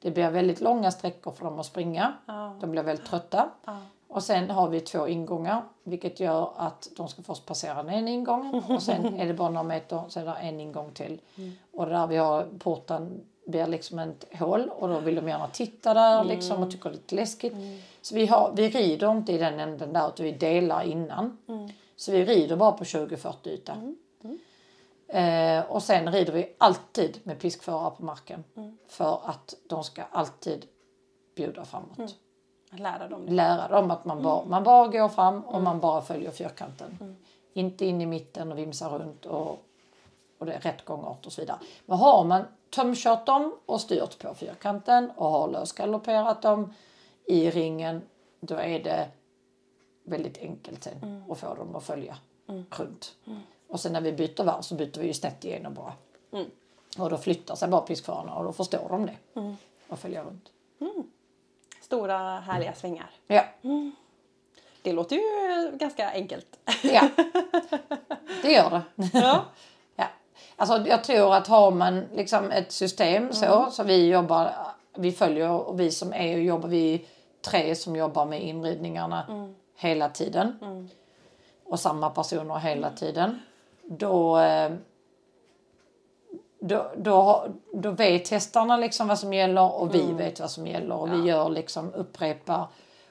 [0.00, 2.12] Det blir väldigt långa sträckor för dem att springa.
[2.26, 2.56] Ja.
[2.60, 3.48] De blir väldigt trötta.
[3.64, 3.78] Ja.
[4.08, 8.10] Och sen har vi två ingångar vilket gör att de ska först passera den ena
[8.10, 11.20] ingången och sen är det bara några meter så är det en ingång till.
[11.72, 15.94] Och där vi har porten blir liksom ett hål och då vill de gärna titta
[15.94, 17.54] där liksom och tycker det är lite läskigt.
[18.02, 21.38] Så vi, har, vi rider inte i den änden där utan vi delar innan.
[21.96, 23.76] Så vi rider bara på 20-40 yta.
[25.08, 28.44] Eh, och sen rider vi alltid med piskförare på marken.
[28.88, 30.66] För att de ska alltid
[31.34, 32.16] bjuda framåt
[32.70, 33.32] Lära dem det.
[33.32, 37.16] lära dem att man bara, man bara går fram och man bara följer fyrkanten.
[37.52, 39.58] Inte in i mitten och vimsar runt och,
[40.38, 41.58] och det är rätt gångart och så vidare.
[41.86, 46.74] Men har man tömkört dem och styrt på fyrkanten och har lösgalopperat dem
[47.24, 48.02] i ringen
[48.40, 49.08] då är det
[50.06, 52.16] väldigt enkelt sen att få dem att följa
[52.70, 53.14] runt.
[53.68, 55.92] Och sen när vi byter varv så byter vi ju snett igenom bara.
[56.98, 59.16] Och då flyttar sig bara piskförarna och då förstår de det.
[59.88, 60.48] Och följer runt.
[61.80, 63.10] Stora härliga svängar.
[63.26, 63.44] Ja.
[64.82, 66.58] Det låter ju ganska enkelt.
[66.82, 67.08] Ja,
[68.42, 68.82] det gör det.
[69.12, 69.44] Ja.
[69.98, 70.06] Ja.
[70.56, 74.52] Alltså, jag tror att har man liksom ett system så, så vi jobbar,
[74.96, 77.06] vi följer och vi som är och jobbar, vi
[77.40, 80.58] tre som jobbar med inridningarna hela tiden.
[81.64, 83.40] Och samma personer hela tiden.
[83.82, 84.72] Då, eh,
[86.60, 90.96] då, då, då vet hästarna liksom vad som gäller och vi vet vad som gäller.
[90.96, 92.66] Och vi gör liksom upprepar.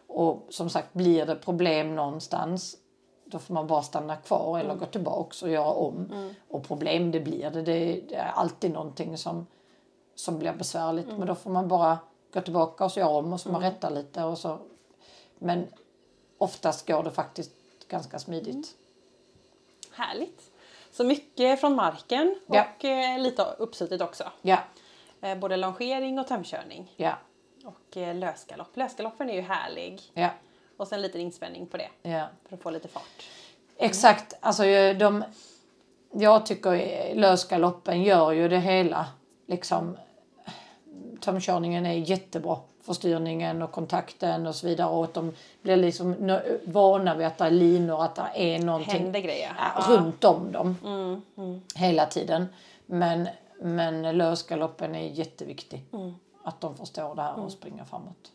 [0.07, 2.77] Och som sagt blir det problem någonstans
[3.25, 6.13] då får man bara stanna kvar eller gå tillbaks och göra om.
[6.47, 7.61] Och problem det blir det.
[7.61, 9.47] Det, det är alltid någonting som,
[10.15, 11.07] som blir besvärligt.
[11.07, 11.97] Men då får man bara
[12.33, 14.23] gå tillbaka och göra om och så man rättar lite.
[14.23, 14.57] Och så.
[15.39, 15.67] Men
[16.37, 17.51] oftast går det faktiskt
[17.87, 18.75] ganska smidigt.
[19.91, 20.51] Härligt.
[20.91, 22.65] Så mycket från marken Ja.
[22.77, 24.31] och eh, lite uppsuttet också.
[24.41, 24.59] Ja,
[25.21, 26.93] Eh, både longering och tömkörning.
[26.95, 27.13] ja,
[27.63, 28.77] Och eh, lösgalopp.
[28.77, 30.01] Lösgaloppen är ju härlig.
[30.13, 30.29] ja.
[30.77, 31.89] Och sen en liten inspänning på det.
[32.01, 32.27] ja.
[32.49, 33.29] För att få lite fart.
[33.77, 34.33] Exakt.
[34.39, 34.63] Alltså,
[34.99, 35.23] de,
[36.11, 39.05] jag tycker lösgaloppen gör ju det hela.
[39.47, 39.97] Liksom,
[41.21, 44.89] tömkörningen är jättebra för styrningen och kontakten och så vidare.
[44.89, 48.93] Och att de blir liksom vana vid att det är linor, att det är någonting
[49.01, 49.51] Händer grejer.
[49.57, 50.75] ja, runt om dem
[51.75, 52.45] hela tiden.
[52.85, 53.27] Men,
[53.61, 55.83] men lösgaloppen är jätteviktig.
[56.43, 58.31] Att de förstår det här och springer framåt.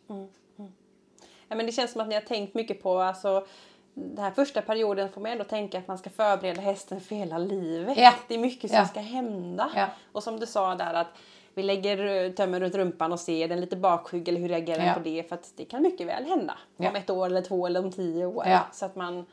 [1.48, 3.46] Ja, men det känns som att ni har tänkt mycket på alltså,
[3.94, 7.38] den här första perioden får man ändå tänka att man ska förbereda hästen för hela
[7.38, 7.98] livet.
[7.98, 8.12] Ja.
[8.28, 8.86] Det är mycket som Ja.
[8.86, 9.70] ska hända.
[9.74, 9.86] Ja.
[10.12, 11.06] Och som du sa där att
[11.54, 14.86] vi lägger eh, tömmen runt rumpan och ser den lite bakskygg eller hur reagerar den
[14.86, 14.94] Ja.
[14.94, 15.28] på det?
[15.28, 16.88] För att det kan mycket väl hända Ja.
[16.90, 18.44] om ett år eller två eller om tio år.
[18.46, 18.60] Ja.
[18.72, 19.26] Så att man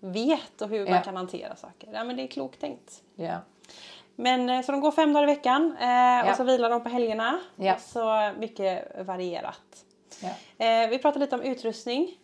[0.00, 0.90] vet och hur Ja.
[0.90, 1.88] man kan hantera saker.
[1.92, 3.02] Ja men det är klokt tänkt.
[3.14, 3.36] Ja.
[4.16, 6.88] Men eh, så de går fem dagar i veckan eh, och så vilar de på
[6.88, 7.40] helgerna.
[7.56, 7.76] Ja.
[7.78, 9.84] Så mycket varierat.
[10.22, 10.86] Ja.
[10.90, 12.18] Vi pratade lite om utrustning.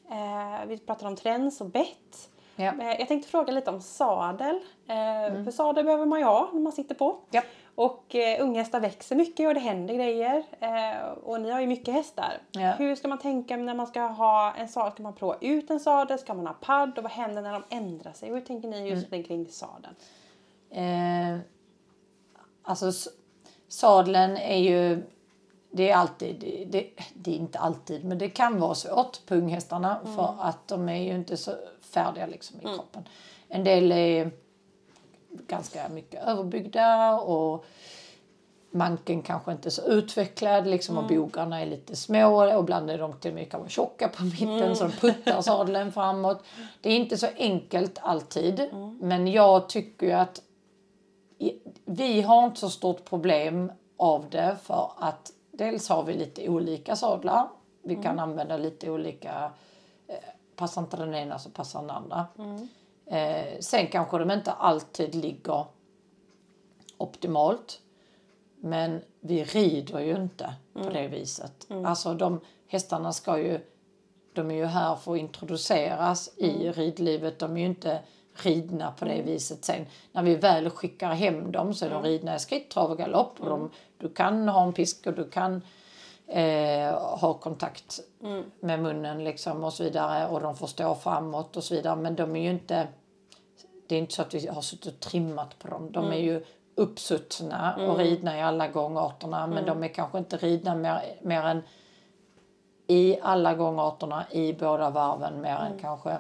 [0.67, 2.31] Vi pratade om träns och bett.
[2.57, 2.65] Ja.
[2.65, 2.87] Mm.
[2.99, 4.55] Jag tänkte fråga lite om sadel.
[4.89, 7.19] Eh, För sadel behöver man ju ha när man sitter på.
[7.31, 7.43] Ja.
[7.77, 10.45] Och eh, unghästar växer mycket och det händer grejer.
[10.61, 12.39] Eh, och ni har ju mycket hästar.
[12.51, 12.73] Ja.
[12.73, 14.93] Hur ska man tänka när man ska ha en sadel?
[14.93, 16.19] Ska man prova ut en sadel?
[16.19, 16.99] Ska man ha padd?
[16.99, 18.29] Och vad händer när de ändrar sig?
[18.29, 19.25] Hur tänker ni just Mm.
[19.25, 19.95] kring sadeln?
[20.71, 21.39] Eh,
[22.63, 23.11] alltså
[23.69, 25.03] sadeln är ju...
[25.71, 26.41] Det är alltid...
[26.71, 30.89] Det, det, är inte alltid, men det kan vara svårt på unghästarna för att de
[30.89, 31.51] är ju inte så
[31.81, 33.09] färdiga liksom i kroppen.
[33.49, 34.31] En del är
[35.47, 37.65] ganska mycket överbyggda och
[38.71, 42.99] manken kanske inte är så utvecklad liksom, och bogarna är lite små och ibland är
[42.99, 46.43] de till och med kan vara tjocka på mitten så de puttar sadeln framåt.
[46.81, 48.69] Det är inte så enkelt alltid
[49.01, 50.43] men jag tycker ju att
[51.85, 56.97] vi har inte så stort problem av det för att dels har vi lite olika
[56.97, 57.49] sadlar.
[57.83, 59.51] Vi kan använda lite olika,
[60.07, 60.15] eh,
[60.57, 62.27] passar inte den ena så passar den andra.
[63.11, 65.67] Eh, sen kanske de inte alltid ligger
[66.99, 67.81] optimalt.
[68.61, 71.67] Men vi rider ju inte på det viset.
[71.85, 73.61] Alltså de hästarna ska ju,
[74.33, 77.39] de är ju här för att introduceras i ridlivet.
[77.39, 78.01] De är ju inte
[78.33, 79.87] ridna på det viset sen.
[80.13, 83.41] När vi väl skickar hem dem så är de ridna i skritt, trav och galopp.
[83.41, 85.63] Och de, du kan ha en pisk och du kan
[86.27, 88.01] eh, ha kontakt
[88.61, 90.29] med munnen liksom och så vidare.
[90.29, 91.97] Och de får stå framåt och så vidare.
[91.97, 92.89] Men de är ju inte,
[93.87, 95.93] det är inte så att vi har suttit och trimmat på dem.
[95.93, 99.47] De är ju uppsuttna och ridna i alla gångarterna.
[99.47, 101.63] Men de är kanske inte ridna mer, mer än
[102.87, 106.19] i alla gångarterna i båda varven mer än kanske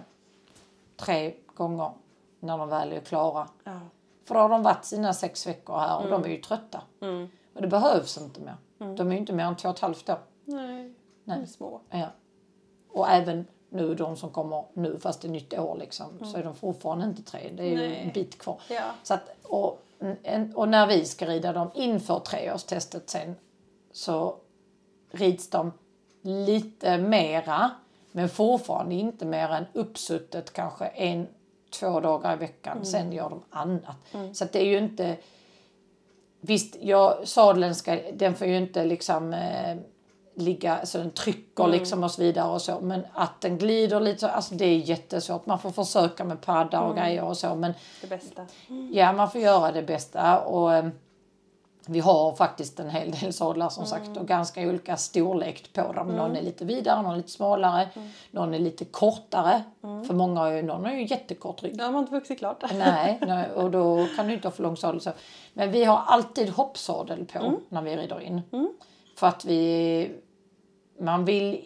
[0.96, 1.90] tre gånger
[2.40, 3.48] när de väl är klara.
[3.64, 3.80] Ja.
[4.24, 6.82] För då har de varit sina sex veckor här och de är ju trötta.
[7.54, 8.56] Och det behövs inte mer.
[8.78, 10.18] De är ju inte mer än två och ett halvt år.
[10.44, 10.92] Nej,
[11.24, 11.80] de är små.
[11.90, 12.06] Ja.
[12.88, 16.44] Och även nu de som kommer nu fast det är nytt år liksom så är
[16.44, 17.50] de fortfarande inte tre.
[17.56, 18.02] Det är ju Nej.
[18.04, 18.60] en bit kvar.
[18.70, 18.82] Ja.
[19.02, 19.82] Så att, och,
[20.54, 23.34] och när vi ska rida dem inför treårstestet sen
[23.92, 24.36] så
[25.10, 25.72] rids de
[26.22, 27.70] lite mera
[28.12, 31.26] men fortfarande inte mer än uppsuttet kanske en,
[31.70, 32.84] två dagar i veckan.
[32.84, 33.96] Sen gör de annat.
[34.32, 35.16] Så att det är ju inte...
[36.40, 39.76] Visst, ja, sadeln ska, den får ju inte liksom eh,
[40.36, 42.80] ligga så den trycker liksom och så vidare och så.
[42.80, 45.46] Men att den glider lite så, alltså det är jättesvårt.
[45.46, 47.54] Man får försöka med padda och grejer och så.
[47.54, 48.46] Men Det bästa.
[48.92, 50.40] Ja, man får göra det bästa.
[50.40, 50.88] Och, eh,
[51.86, 56.08] vi har faktiskt en hel del sadlar som sagt och ganska olika storlek på dem.
[56.08, 57.88] Någon är lite vidare, någon är lite smalare,
[58.30, 59.62] någon är lite kortare.
[59.80, 61.78] För många har ju, någon har ju jättekort rygg.
[61.78, 62.64] De har inte vuxit klart.
[62.74, 65.00] Nej, nej, och då kan du inte ha för lång sadel.
[65.00, 65.10] Så.
[65.54, 67.56] Men vi har alltid hoppsadel på Mm.
[67.68, 68.42] när vi rider in.
[69.16, 70.10] För att vi,
[71.00, 71.64] man vill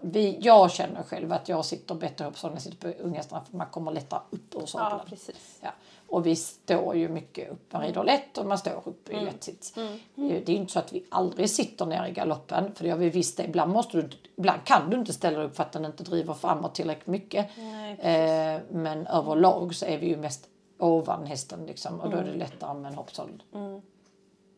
[0.00, 3.44] vi, jag känner själv att jag sitter bättre upp så när jag sitter på unghästarna
[3.50, 4.98] för man kommer lättare upp ur sadeln.
[4.98, 5.58] Ja, precis.
[5.60, 5.70] Ja.
[6.12, 7.72] Och vi står ju mycket upp.
[7.72, 9.72] Man rider lätt och man står upp i lätt sits.
[10.14, 12.74] Det är inte så att vi aldrig sitter ner i galoppen.
[12.74, 13.44] För det har vi visst det.
[13.44, 16.34] Ibland, måste du, ibland kan du inte ställa dig upp för att den inte driver
[16.34, 17.46] framåt tillräckligt mycket.
[17.56, 20.48] Nej, eh, men överlag så är vi ju mest
[20.78, 22.00] ovan hästen liksom.
[22.00, 23.42] Och då är det lättare med en hoppsadel.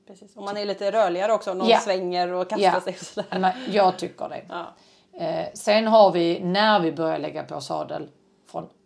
[0.07, 0.37] precis.
[0.37, 1.55] Och man är lite rörligare också.
[1.55, 1.79] Någon Ja.
[1.79, 2.81] svänger och kastar Ja.
[2.81, 3.39] sig och sådär.
[3.39, 4.43] Men jag tycker det.
[4.49, 4.67] Ja.
[5.21, 8.09] Eh, sen har vi, när vi börjar lägga på sadel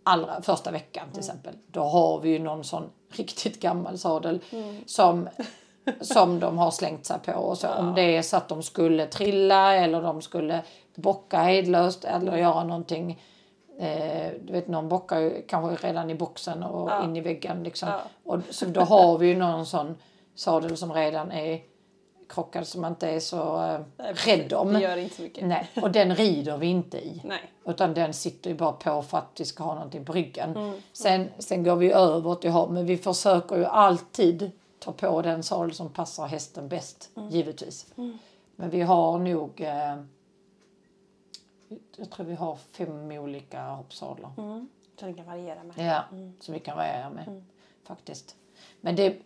[0.09, 1.55] allra första veckan till exempel.
[1.67, 4.41] Då har vi ju någon sån riktigt gammal sadel
[4.87, 5.29] som,
[6.01, 7.33] som de har slängt sig på.
[7.33, 10.63] Och så, Om det är så att de skulle trilla eller de skulle
[10.95, 13.23] bocka hejdlöst eller göra någonting.
[13.81, 17.05] Eh, du vet någon bockar ju kanske redan i boxen och Ja.
[17.05, 17.63] in i väggen.
[17.63, 17.89] Liksom.
[17.89, 18.01] Ja.
[18.25, 19.97] Och, så då har vi ju någon sån
[20.35, 21.61] sadel som redan är
[22.29, 24.27] krockad som man inte är så eh, Nej, precis.
[24.27, 24.73] rädd om.
[24.73, 25.47] Det gör inte så mycket.
[25.47, 27.21] Nej, och den rider vi inte i.
[27.25, 27.53] Nej.
[27.67, 30.57] Utan den sitter ju bara på för att vi ska ha någonting på ryggen.
[30.57, 30.81] Mm.
[30.93, 35.43] Sen, sen går vi över till ha, men vi försöker ju alltid ta på den
[35.43, 37.29] sadel som passar hästen bäst, Mm.
[37.29, 37.87] givetvis.
[38.57, 39.97] Men vi har nog, eh,
[41.97, 44.31] jag tror vi har fem olika hoppsadlar.
[44.39, 44.69] Mm.
[44.99, 45.75] Så den kan variera med.
[45.87, 46.05] Ja,
[46.41, 47.45] som vi kan variera med
[47.85, 48.37] faktiskt.
[48.81, 49.17] Men det,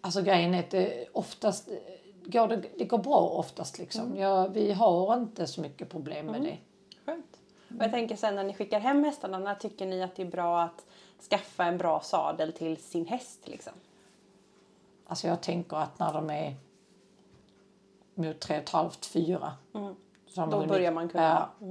[0.00, 1.68] alltså grejen är att det oftast
[2.26, 4.16] går det, det går bra oftast liksom.
[4.16, 6.58] Ja, vi har inte så mycket problem med det.
[7.06, 7.38] Skönt.
[7.78, 10.30] Och jag tänker sen när ni skickar hem hästarna, när tycker ni att det är
[10.30, 10.86] bra att
[11.30, 13.72] skaffa en bra sadel till sin häst liksom?
[15.06, 16.54] Alltså jag tänker att när de är
[18.14, 19.52] mot tre och ett halvt, fyra.
[19.72, 21.48] har Då hunnit- börjar man kunna.
[21.58, 21.66] Ja.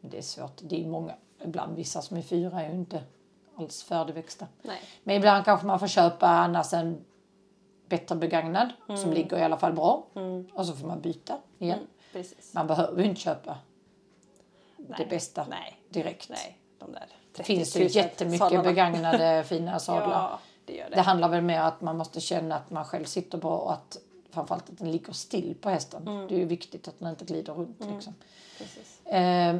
[0.00, 0.60] Men det är svårt.
[0.62, 1.14] Det är många,
[1.44, 3.02] ibland vissa som är fyra är ju inte
[3.56, 4.46] alls färdigväxta.
[4.62, 4.80] Nej.
[5.04, 7.04] Men ibland kanske man får köpa annars en
[7.88, 9.00] bättre begagnad Mm.
[9.00, 10.06] som ligger i alla fall bra.
[10.52, 11.78] Och så får man byta igen.
[12.12, 12.54] Precis.
[12.54, 13.58] Man behöver ju inte köpa
[14.76, 15.06] det Nej.
[15.10, 15.80] bästa Nej.
[15.88, 16.28] direkt.
[16.30, 18.62] Nej, de där 30 Det finns ju 000 jättemycket sadlarna.
[18.64, 20.10] begagnade fina sadlar.
[20.10, 20.94] Ja, det det.
[20.94, 23.98] Det handlar väl mer att man måste känna att man själv sitter bra och att
[24.30, 26.04] framförallt att den ligger still på hästen.
[26.28, 27.80] Det är ju viktigt att den inte glider runt.
[27.92, 28.14] Liksom.
[28.58, 29.06] Precis.
[29.06, 29.56] Eh,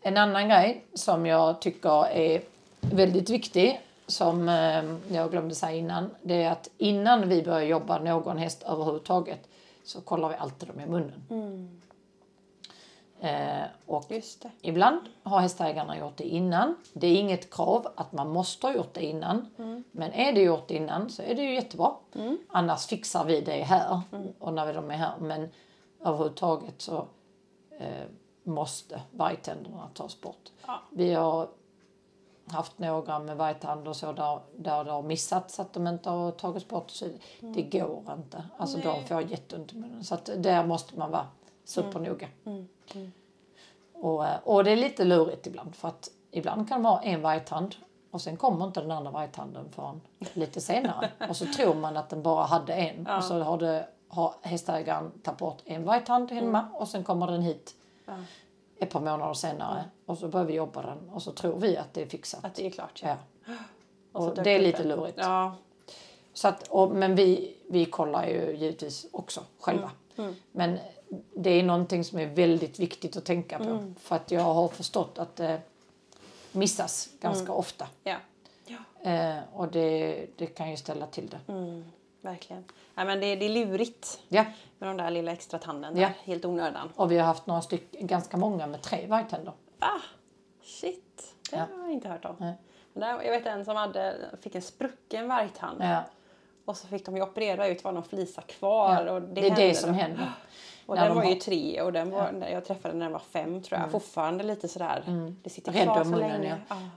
[0.00, 2.42] en annan grej som jag tycker är
[2.80, 6.10] väldigt viktig som eh, jag glömde säga innan.
[6.22, 9.48] Det är att innan vi börjar jobba någon häst överhuvudtaget
[9.84, 11.80] så kollar vi alltid dem i munnen.
[13.20, 14.12] Eh, och.
[14.60, 16.76] Ibland har hästägarna gjort det innan.
[16.92, 19.46] Det är inget krav att man måste ha gjort det innan.
[19.90, 21.92] Men är det gjort innan så är det ju jättebra.
[22.48, 24.00] Annars fixar vi det här
[24.38, 25.18] och när de är här.
[25.20, 25.48] Men
[26.00, 27.06] överhuvudtaget så
[27.78, 28.06] eh,
[28.42, 30.52] måste vargtänderna tas bort.
[30.66, 30.82] Ja.
[30.90, 31.48] Vi har
[32.50, 36.30] haft några med vargtand och så där, där det har missats att de inte har
[36.30, 36.90] tagits bort.
[36.90, 37.08] Så
[37.40, 38.44] det går inte.
[38.56, 40.04] Alltså de får jätteont i munnen.
[40.04, 41.26] Så att där måste man vara
[41.64, 42.28] supernoga.
[43.92, 47.22] Och, eh, och det är lite lurigt ibland för att ibland kan man ha en
[47.22, 47.74] vargtand
[48.10, 50.00] Och sen kommer inte den andra vargtanden förrän
[50.34, 51.10] lite senare.
[51.28, 53.06] Och så tror man att den bara hade en.
[53.06, 57.42] Och så har, det, har hästägaren tagit bort en vargtand hemma och sen kommer den
[57.42, 57.74] hit
[58.80, 59.84] ett par månader senare.
[60.06, 62.44] Och så börjar vi jobba den och så tror vi att det är fixat.
[62.44, 63.02] Att det är klart.
[63.04, 63.16] Ja.
[64.12, 65.18] Och så Och dök det är lite lurigt.
[65.20, 65.56] Ja.
[66.32, 69.90] Så att, och, men vi, vi kollar ju givetvis också själva.
[70.52, 70.78] Men
[71.36, 73.92] det är någonting som är väldigt viktigt att tänka på.
[74.00, 75.60] För att jag har förstått att det
[76.52, 77.88] missas ganska ofta.
[78.04, 78.16] ja.
[78.66, 78.78] ja.
[79.10, 81.40] Eh, och det, det kan ju ställa till det.
[82.20, 82.64] Verkligen.
[82.94, 84.44] Ja, men det, det är lurigt Ja.
[84.78, 85.96] med de där lilla extra tanden.
[85.96, 86.06] Ja.
[86.08, 86.92] Där, helt onödan.
[86.96, 89.52] Och vi har haft några stycken, ganska många med tre vargtänder.
[89.78, 90.00] Ah,
[90.62, 91.34] shit.
[91.50, 91.66] Det Ja.
[91.76, 92.36] har jag inte hört om.
[92.38, 92.54] Nej.
[92.92, 95.78] Men där, jag vet en som hade, fick en sprucken vargtand.
[95.82, 96.02] Ja.
[96.64, 99.04] Och så fick de ju operera ut var någon flisa kvar.
[99.06, 99.96] Ja, Och det, det, är det som då.
[99.98, 100.32] händer.
[100.86, 103.12] Och den de var har- ju tre och den var, jag träffade den när den
[103.12, 103.90] var fem tror jag.
[103.90, 105.02] Fortfarande lite sådär.
[105.42, 106.56] Det sitter Rädd kvar om så munnen, länge.
[106.68, 106.76] ja.
[106.76, 106.88] Ja.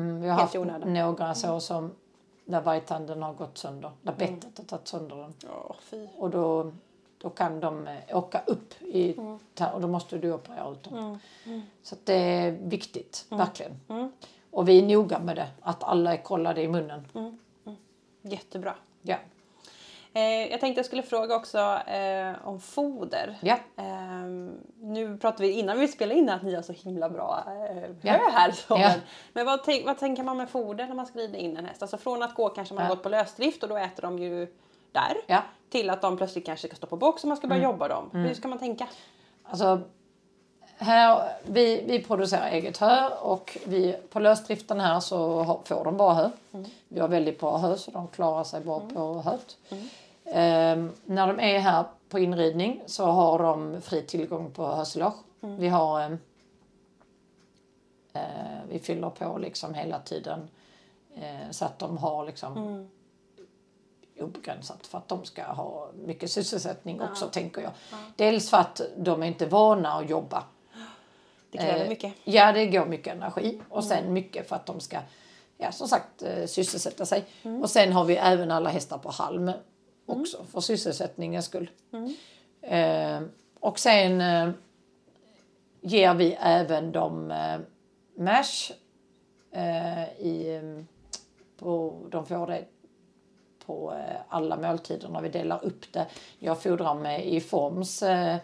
[0.00, 0.92] Mm, vi har Helt haft onödan.
[0.94, 1.94] några så som
[2.46, 3.90] där vargtanden har gått sönder.
[4.02, 5.34] Där bettet har tagit sönder den.
[5.80, 6.06] Fy.
[6.18, 6.72] Och då,
[7.18, 9.16] då kan de eh, åka upp i,
[9.54, 11.18] ta- och då måste du operera ut dem.
[11.82, 13.80] Så att det är viktigt, verkligen.
[14.50, 17.04] Och vi är noga med det, att alla är kollade i munnen.
[18.22, 18.74] Jättebra.
[19.02, 19.16] Ja.
[20.16, 23.36] Eh, jag tänkte jag skulle fråga också eh, om foder.
[23.40, 23.54] Ja.
[23.76, 23.84] Eh,
[24.80, 28.12] nu pratade vi innan vi spelade in att ni har så himla bra eh, Ja.
[28.12, 28.50] hö här.
[28.50, 28.76] Så.
[28.78, 28.92] Ja.
[29.32, 31.82] Men, vad, vad tänker man med foder när man ska rida in en häst?
[31.82, 34.46] Alltså från att gå kanske man har gått på lösdrift och då äter de ju
[34.92, 35.16] där.
[35.26, 35.36] Ja.
[35.36, 35.46] Mm.
[35.70, 38.10] Till att de plötsligt kanske ska stå på box och man ska börja jobba dem.
[38.12, 38.86] Hur ska man tänka?
[39.44, 39.80] Alltså,
[40.78, 46.14] här, vi, vi producerar eget hö och vi, på lösdriften här så får de bara
[46.14, 46.30] hö.
[46.88, 49.56] Vi har väldigt bra hö så de klarar sig bra på höet.
[50.32, 55.14] Ehm, när de är här på inridning så har de fri tillgång på hösilage.
[55.40, 56.18] Vi har ehm,
[58.12, 58.20] eh,
[58.68, 60.48] vi fyller på liksom hela tiden
[61.14, 62.86] eh, så att de har liksom
[64.20, 67.72] obegränsat för att de ska ha mycket sysselsättning också tänker jag.
[68.16, 70.44] Dels för att de är inte vana att jobba.
[71.50, 72.14] Det kräver Eh, mycket.
[72.24, 74.98] Ja, det går mycket energi och sen mycket för att de ska,
[75.58, 77.24] ja som sagt, eh, sysselsätta sig.
[77.62, 79.52] Och sen har vi även alla hästar på halm
[80.06, 81.70] också för sysselsättningens skull.
[82.62, 83.20] Eh,
[83.60, 84.50] och sen eh,
[85.80, 87.58] ger vi även dem eh,
[88.24, 88.72] mash
[89.50, 90.60] eh, i,
[91.58, 92.64] på, de får det
[93.66, 96.06] på eh, alla måltider när vi delar upp det.
[96.38, 98.36] Jag fodrar med i Forms eh,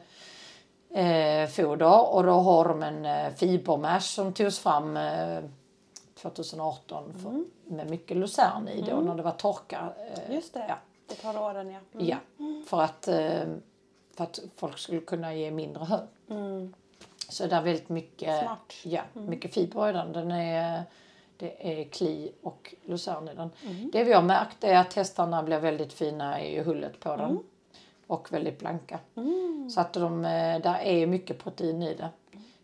[0.91, 5.39] eh, foder och då har de en eh, fibermash som togs fram eh,
[6.15, 7.45] 2018 för,
[7.75, 9.89] med mycket lucern i då när det var torka.
[10.29, 10.65] Eh, Just det.
[10.69, 10.79] Ja,
[11.13, 11.79] Det tar åren ja.
[11.95, 12.09] Mm.
[12.09, 12.17] ja,
[12.67, 13.45] för, att, eh,
[14.17, 15.99] för att folk skulle kunna ge mindre hö.
[17.29, 18.73] Så det är väldigt mycket, Smart.
[18.83, 20.13] Ja, mycket fiber i den.
[20.13, 20.83] den är,
[21.37, 23.51] det är kli och lucern i den.
[23.65, 23.91] Mm.
[23.93, 27.31] Det vi har märkt är att hästarna blir väldigt fina i hullet på den.
[27.31, 27.43] Mm.
[28.07, 28.99] Och väldigt blanka.
[29.75, 32.09] Så att de, eh, där är mycket protein i det.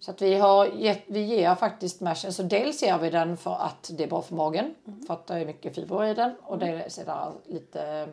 [0.01, 2.32] Så att vi, har gett, vi ger faktiskt mashen.
[2.32, 4.74] Så dels ger vi den för att det är bra för magen.
[5.07, 6.34] För att det är mycket fibrer i den.
[6.42, 8.09] Och dels är det lite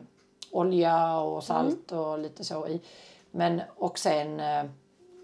[0.52, 2.80] olja och salt och lite så i.
[3.30, 4.64] Men och sen eh,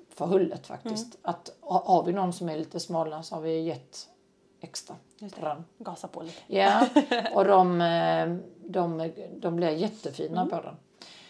[0.08, 1.18] för hullet faktiskt.
[1.22, 4.08] Att ha- har vi någon som är lite smalare så har vi gett
[4.60, 4.96] extra.
[5.78, 6.40] Gasa på lite.
[6.46, 6.86] Ja,
[7.34, 10.76] och de, eh, de, de blir jättefina på den.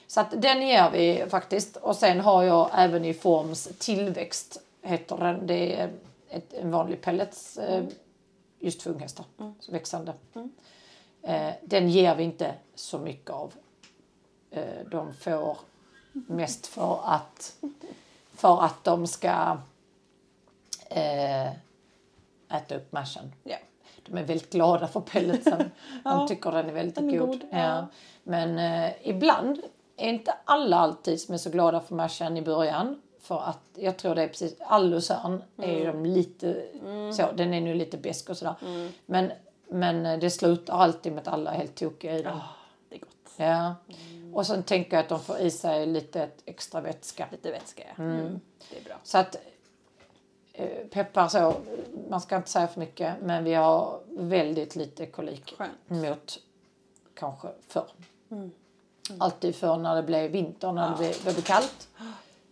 [0.06, 1.76] Så att den ger vi faktiskt.
[1.76, 5.46] Och sen har jag även i Forms tillväxt, heter den.
[5.46, 5.90] Det är
[6.28, 7.84] ett, en vanlig pellets, eh,
[8.58, 9.24] just för unghästar,
[9.60, 10.12] så växande.
[11.22, 13.52] Eh, den ger vi inte så mycket av.
[14.52, 15.58] Eh, de får
[16.12, 17.56] mest för att,
[18.34, 19.58] för att de ska
[20.88, 21.46] eh,
[22.56, 23.32] äta upp mashen.
[23.44, 23.56] Ja.
[24.06, 25.70] De är väldigt glada för pelletsen.
[26.04, 27.28] De tycker den är väldigt den är god.
[27.28, 27.58] god, Ja.
[27.58, 27.86] ja.
[28.22, 29.60] Men eh, ibland
[29.96, 33.02] är inte alla alltid som är så glada för mashen i början.
[33.20, 36.62] För att jag tror det är precis, all lucern är ju de lite
[37.16, 38.54] så, den är nu lite besk och sådär.
[39.06, 39.32] Men,
[39.68, 42.34] men eh, det slutar alltid med att alla är helt tokiga i den.
[42.34, 42.42] Gott.
[43.36, 43.74] Ja.
[44.32, 47.28] Och sen tänker jag att de får i sig lite extra vätska.
[47.32, 48.04] Lite vätska ja.
[48.04, 48.40] Mm.
[48.70, 48.94] Det är bra.
[49.02, 49.36] Så att
[50.52, 51.54] eh, peppar så,
[52.08, 55.70] man ska inte säga för mycket men vi har väldigt lite kolik Skönt.
[55.88, 56.38] mot
[57.14, 57.88] kanske förr.
[59.18, 61.88] Alltid förr när det blev vinter, när det blev, det blev kallt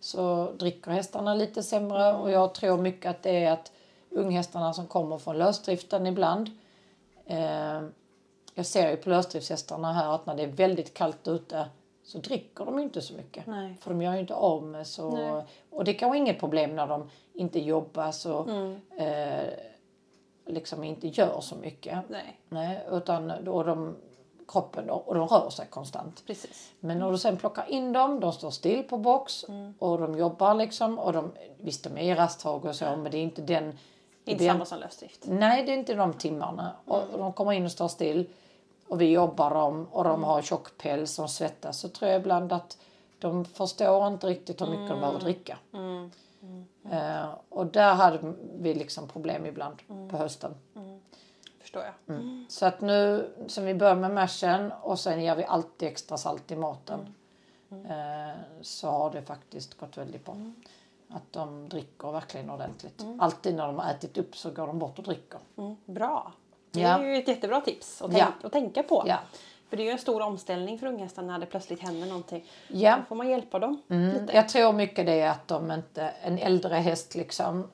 [0.00, 3.72] så dricker hästarna lite sämre och jag tror mycket att det är att
[4.10, 6.50] unghästarna som kommer från lösdriften ibland
[7.26, 7.82] eh,
[8.54, 11.68] jag ser ju på lösdriftshästarna här att när det är väldigt kallt ute
[12.02, 13.46] så dricker de inte så mycket.
[13.46, 13.76] Nej.
[13.80, 15.10] För de gör ju inte av med så...
[15.10, 15.44] Nej.
[15.70, 18.42] Och det kan vara inget problem när de inte jobbar så...
[18.42, 18.80] Mm.
[18.98, 19.50] Eh,
[20.46, 21.98] liksom inte gör så mycket.
[22.08, 23.96] Nej, Nej, utan då de,
[24.48, 26.22] kroppen då, och de rör sig konstant.
[26.26, 26.72] precis.
[26.80, 29.74] Men när du sen plockar in dem, de står still på box Mm.
[29.78, 30.98] och de jobbar liksom.
[30.98, 33.78] Och de, visst, de är i rasttag och så, men det är inte den...
[34.24, 35.24] Inte samma som lösdrift.
[35.26, 36.72] Nej, det är inte de timmarna.
[36.84, 37.18] Och Mm.
[37.20, 38.26] de kommer in och står still
[38.88, 40.12] och vi jobbar dem och Mm.
[40.12, 41.78] de har tjock päls och svettas.
[41.78, 42.78] Så tror jag ibland att
[43.18, 45.58] de förstår inte riktigt hur mycket de behöver dricka.
[45.72, 46.10] Mm.
[46.90, 50.08] Eh, och där hade vi liksom problem ibland Mm.
[50.08, 50.54] på hösten.
[51.60, 52.16] Förstår jag.
[52.48, 56.50] Så att nu, som vi börjar med mashen och sen ger vi alltid extra salt
[56.50, 57.14] i maten.
[57.70, 60.36] Eh, så har det faktiskt gått väldigt bra.
[61.12, 63.04] Att de dricker verkligen ordentligt.
[63.18, 65.40] Alltid när de har ätit upp så går de bort och dricker.
[65.58, 65.76] Mm.
[65.84, 66.32] Bra.
[66.70, 66.98] Det Ja.
[66.98, 68.24] är ju ett jättebra tips att, Ja.
[68.24, 69.04] tänk, att tänka på.
[69.06, 69.18] Ja.
[69.68, 72.44] För det är ju en stor omställning för unghästar när det plötsligt händer någonting.
[72.68, 72.96] Ja.
[72.96, 74.20] Då får man hjälpa dem Mm.
[74.20, 74.32] lite.
[74.36, 77.68] Jag tror mycket det är att de inte, en äldre häst liksom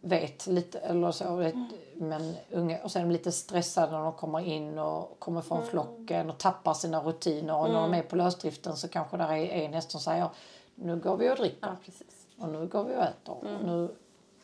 [0.00, 1.36] vet lite eller så.
[1.36, 1.54] Vet,
[1.94, 5.66] Men unga, och sen är de lite stressade när de kommer in och kommer från
[5.66, 7.56] flocken och tappar sina rutiner.
[7.56, 10.28] Och när de är på lösdriften så kanske där är en häst som säger
[10.74, 12.17] nu går vi och dricker Ja, precis.
[12.38, 13.34] Och nu går vi och äter.
[13.34, 13.88] Och nu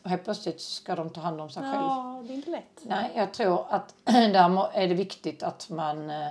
[0.04, 1.74] och helt plötsligt ska de ta hand om sig själv.
[1.74, 2.80] Ja, det är inte lätt.
[2.82, 6.28] Nej, jag tror att där är det viktigt att man eh,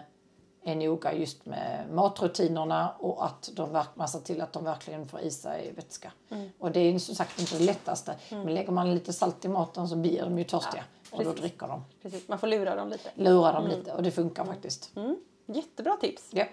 [0.64, 5.20] är noga just med matrutinerna och att de man ser till att de verkligen får
[5.20, 6.12] i sig vätska.
[6.30, 6.50] Mm.
[6.60, 8.16] Och det är som sagt inte det lättaste.
[8.30, 11.68] Men lägger man lite salt i maten så blir de ju törstiga och då dricker
[11.68, 11.84] de.
[12.02, 12.28] Precis.
[12.28, 13.10] Man får lura dem lite.
[13.16, 14.92] Lura dem lite och det funkar faktiskt.
[14.96, 15.18] Mm.
[15.46, 16.30] Jättebra tips.
[16.32, 16.46] Ja.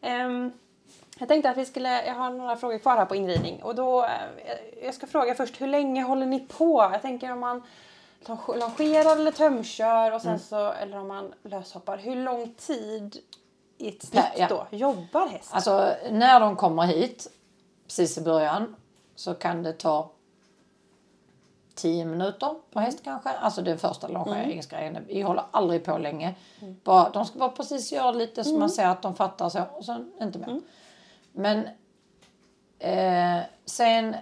[0.00, 0.52] Ehm,
[1.20, 4.04] jag tänkte att vi skulle, jag har några frågor kvar här på inridning och då,
[4.04, 4.10] eh,
[4.84, 6.88] jag ska fråga först, hur länge håller ni på?
[6.92, 7.62] Jag tänker om man
[8.48, 10.40] longerar eller tömkör och sen Mm.
[10.40, 13.18] så, eller om man löshoppar, hur lång tid
[13.78, 14.66] i ett snitt Ja, ja.
[14.70, 15.56] då jobbar hästen?
[15.56, 17.26] Alltså när de kommer hit
[17.86, 18.76] precis i början
[19.14, 20.10] så kan det ta
[21.74, 23.30] 10 minuter på häst kanske.
[23.30, 24.98] Alltså den första longeringsgrejen.
[25.06, 26.34] Vi håller aldrig på länge.
[26.84, 29.84] Bara, de ska bara precis göra lite så man ser att de fattar så och
[29.84, 30.60] sen inte mer.
[31.32, 31.68] Men
[32.78, 34.16] eh, sen,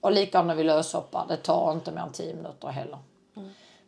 [0.00, 2.98] och likadant när vi löshoppar, det tar inte mer än 10 minuter heller.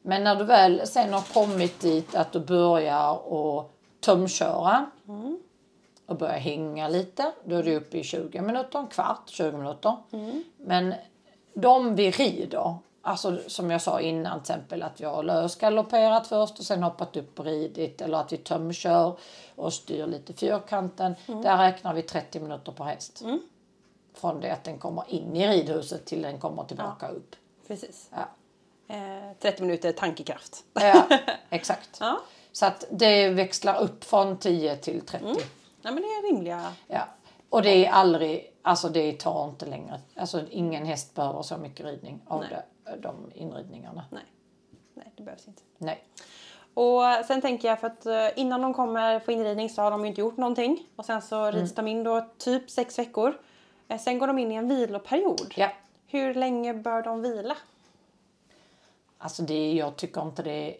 [0.02, 4.86] Men när du väl sen har kommit dit att du börjar och tömköra
[6.06, 7.32] och börjar hänga lite.
[7.44, 9.96] Då är det uppe i 20 minuter, en kvart, 20 minuter.
[10.56, 10.94] Men
[11.54, 16.58] de vi rider, alltså som jag sa innan till exempel att vi har lösgalopperat först
[16.58, 19.18] och sen hoppat upp och ridit eller att vi tömkör
[19.54, 21.14] och styr lite fyrkanten.
[21.26, 23.22] Där räknar vi 30 minuter per häst.
[24.14, 27.36] Från det att den kommer in i ridhuset till den kommer tillbaka upp.
[27.66, 28.10] Precis.
[28.10, 28.28] Ja.
[28.94, 30.64] Eh, 30 minuter tankekraft.
[30.72, 31.08] Ja,
[31.50, 31.96] exakt.
[32.00, 32.20] Ja.
[32.52, 35.24] Så att det växlar upp från 10 till 30.
[35.26, 35.34] Nej
[35.82, 36.72] men det är rimliga.
[36.86, 37.08] Ja.
[37.48, 40.00] Och det är aldrig, alltså det tar inte längre.
[40.16, 42.48] Alltså ingen häst behöver så mycket ridning av Nej.
[42.84, 44.04] det, de inridningarna.
[44.10, 44.22] Nej.
[44.94, 45.62] Nej, det behövs inte.
[45.78, 46.04] Nej.
[46.74, 50.00] Och sen tänker jag för att eh, innan de kommer på inridning så har de
[50.00, 50.86] ju inte gjort någonting.
[50.96, 51.52] Och sen så Mm.
[51.60, 53.38] rids de in då typ sex veckor.
[53.88, 55.54] Eh, Sen går de in i en viloperiod.
[55.56, 55.68] Ja.
[56.06, 57.56] Hur länge bör de vila?
[59.18, 60.76] Alltså det, jag tycker inte det.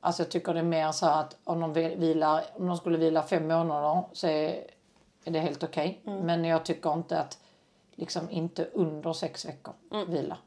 [0.00, 2.98] Alltså jag tycker det är mer så att om de vil- vilar, om de skulle
[2.98, 4.64] vila fem månader så är,
[5.24, 6.00] är det helt okej.
[6.04, 7.38] Men jag tycker inte att
[7.94, 9.74] liksom inte under sex veckor
[10.06, 10.38] vila.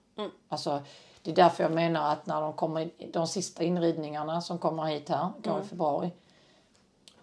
[0.47, 0.81] Alltså
[1.21, 5.09] det är därför jag menar att när de kommer, de sista inridningarna som kommer hit
[5.09, 6.11] här, går i februari.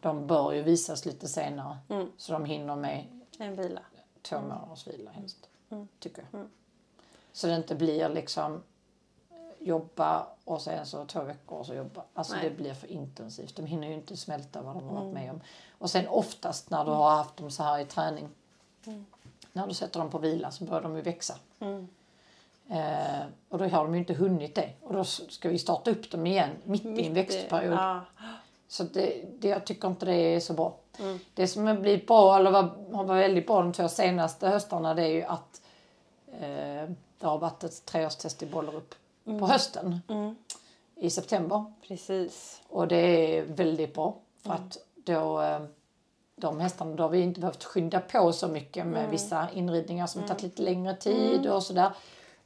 [0.01, 1.79] De bör ju visas lite senare
[2.17, 3.05] så de hinner med
[3.39, 3.81] En vila.
[4.23, 5.49] två månaders vila helst.
[5.99, 6.47] Tycker jag.
[7.33, 8.63] Så det inte blir liksom
[9.59, 12.03] jobba och sen så två veckor och så jobba.
[12.15, 12.45] Alltså Nej.
[12.49, 13.57] det blir för intensivt.
[13.57, 15.41] De hinner ju inte smälta vad de har varit med om.
[15.81, 18.29] Och sen oftast när du har haft dem så här i träning.
[19.53, 21.35] När du sätter dem på vila så börjar de ju växa.
[22.69, 24.71] Eh, och då har de ju inte hunnit det.
[24.83, 27.73] Och då ska vi starta upp dem igen mitt, i en Mitt i- växtperiod.
[27.75, 28.01] Ja.
[28.69, 30.75] Så det, det, jag tycker inte det är så bra.
[31.35, 32.63] Det som har blivit bra, eller var,
[32.93, 35.63] har varit väldigt bra de två senaste höstarna, det är ju att
[36.33, 40.01] eh, det har varit ett treårstest i Bollerup på hösten
[40.97, 41.73] i september.
[41.89, 42.63] Precis.
[42.69, 42.97] Och det
[43.37, 44.79] är väldigt bra för att
[45.15, 45.61] då eh,
[46.37, 50.23] de hästarna, då har vi inte behövt skynda på så mycket med vissa inridningar som
[50.23, 51.91] tagit lite längre tid och sådär.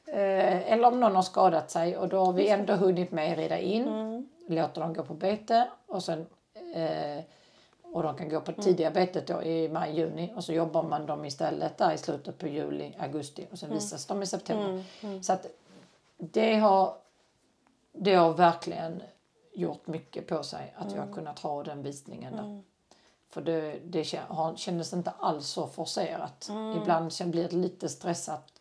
[0.06, 3.58] Eh, eller om någon har skadat sig och då har vi ändå hunnit med rida
[3.58, 6.26] in, låter dem gå på bete och sen
[6.74, 7.24] eh,
[7.82, 11.06] och de kan gå på tidiga betet då i maj, juni och så jobbar man
[11.06, 14.84] dem istället där i slutet på juli, augusti och sen visas de i september.
[15.22, 15.46] Så att
[16.16, 16.94] det har,
[17.92, 19.02] det har verkligen
[19.54, 22.62] gjort mycket på sig att vi har kunnat ha den visningen där.
[23.30, 24.04] För det, det
[24.56, 26.48] kändes inte alls så forcerat.
[26.82, 28.52] Ibland kän- blir det lite stressat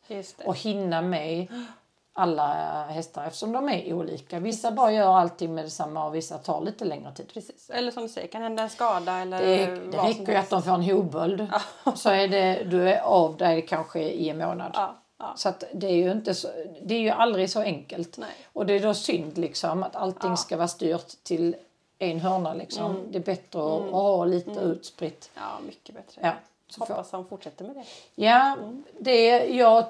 [0.46, 1.48] och hinna med
[2.14, 2.48] alla
[2.86, 4.40] hästar eftersom de är olika.
[4.40, 7.34] Vissa bara gör allting med detsamma och vissa tar lite längre tid.
[7.34, 7.70] Precis.
[7.70, 10.64] Eller som du säger, kan hända en skada eller Det, det räcker ju att de
[10.64, 11.48] får en hovböld
[11.96, 14.72] så är det, du är av dig kanske i en månad.
[14.74, 15.34] Ja, ja.
[15.36, 16.48] Så det är ju inte så,
[16.82, 18.18] det är ju aldrig så enkelt.
[18.18, 18.30] Nej.
[18.54, 21.56] Och det är då synd liksom att allting ska vara styrt till
[22.00, 22.96] en hörna liksom.
[22.96, 23.12] Mm.
[23.12, 25.32] Det är bättre att, att ha lite utspritt.
[25.36, 26.22] ja, mycket bättre.
[26.24, 26.34] Ja,
[26.68, 27.84] så Hoppas de fortsätter med det.
[28.16, 28.58] ja
[29.00, 29.86] det, jag,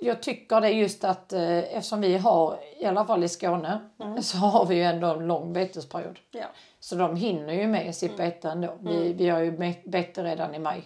[0.00, 3.78] jag tycker det är just att eh, eftersom vi har, i alla fall i Skåne,
[4.22, 6.18] så har vi ju ändå en lång betesperiod.
[6.30, 6.46] Ja.
[6.80, 8.74] Så de hinner ju med sitt bete ändå.
[8.80, 10.82] Vi, vi har ju bete redan i maj.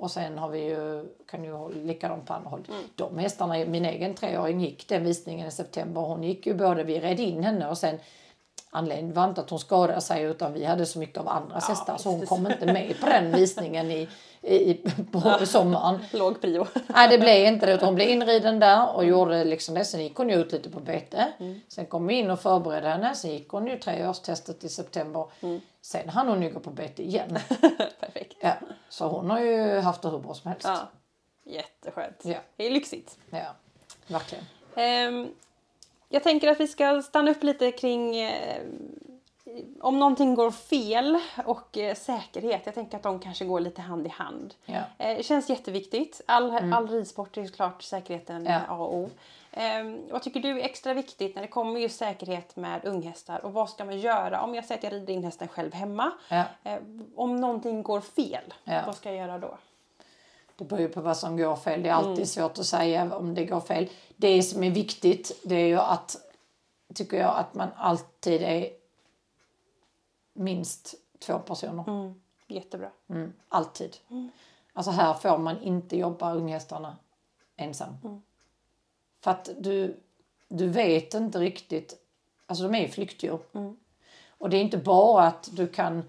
[0.00, 2.68] Och sen har vi ju, kan ju likadant på andra håll.
[2.94, 6.00] De hästarna, min egen treåring gick den visningen i september.
[6.00, 7.98] Hon gick ju både, vi red in henne och sen
[8.70, 11.96] Anledningen var inte att hon skadade sig utan vi hade så mycket av andras hästar
[11.96, 14.08] så hon kom inte med på den visningen i,
[14.42, 14.74] i,
[15.12, 15.98] på sommaren.
[16.12, 16.66] Låg prio.
[16.86, 19.84] Nej det blev inte det utan hon blev inriden där och gjorde liksom det.
[19.84, 21.32] Sen gick hon ju ut lite på bete.
[21.68, 23.14] Sen kom vi in och förberedde henne.
[23.14, 25.26] Sen gick hon ju treårstestet i september.
[25.88, 27.38] Sen hann hon ju gå på bete igen.
[28.00, 28.36] Perfekt.
[28.40, 28.52] Ja,
[28.88, 30.66] så hon har ju haft det hur bra som helst.
[30.66, 30.88] Ja.
[31.44, 32.22] Jätteskönt.
[32.24, 32.38] Ja.
[32.56, 33.18] Det är lyxigt.
[33.30, 33.54] Ja,
[34.06, 34.44] verkligen.
[34.76, 35.28] Ehm,
[36.08, 38.62] jag tänker att vi ska stanna upp lite kring eh,
[39.80, 42.62] om någonting går fel och eh, säkerhet.
[42.64, 44.54] Jag tänker att de kanske går lite hand i hand.
[44.64, 44.82] Ja.
[44.98, 46.20] Eh, det känns jätteviktigt.
[46.26, 48.60] All, all ridsport är såklart säkerheten Ja.
[48.68, 49.10] A och O.
[49.50, 53.44] Ehm, vad tycker du är extra viktigt när det kommer just säkerhet med unghästar?
[53.44, 56.12] Och vad ska man göra om jag säger att jag rider in hästen själv hemma?
[56.28, 56.44] Ja.
[56.64, 56.78] Eh,
[57.14, 58.82] om någonting går fel, Ja.
[58.86, 59.58] vad ska jag göra då?
[60.56, 61.82] Det beror ju på vad som går fel.
[61.82, 63.88] Det är alltid svårt att säga om det går fel.
[64.16, 66.16] Det som är viktigt det är ju att,
[66.94, 68.68] tycker jag, att man alltid är
[70.32, 71.84] minst två personer.
[71.88, 72.14] Mm.
[72.46, 72.90] Jättebra.
[73.08, 73.96] Mm, alltid.
[74.72, 76.96] Alltså här får man inte jobba unghästarna
[77.56, 78.22] ensam.
[79.20, 79.96] För att du,
[80.48, 81.94] du vet inte riktigt,
[82.46, 83.38] alltså de är ju flyktdjur.
[84.38, 86.08] Och det är inte bara att du kan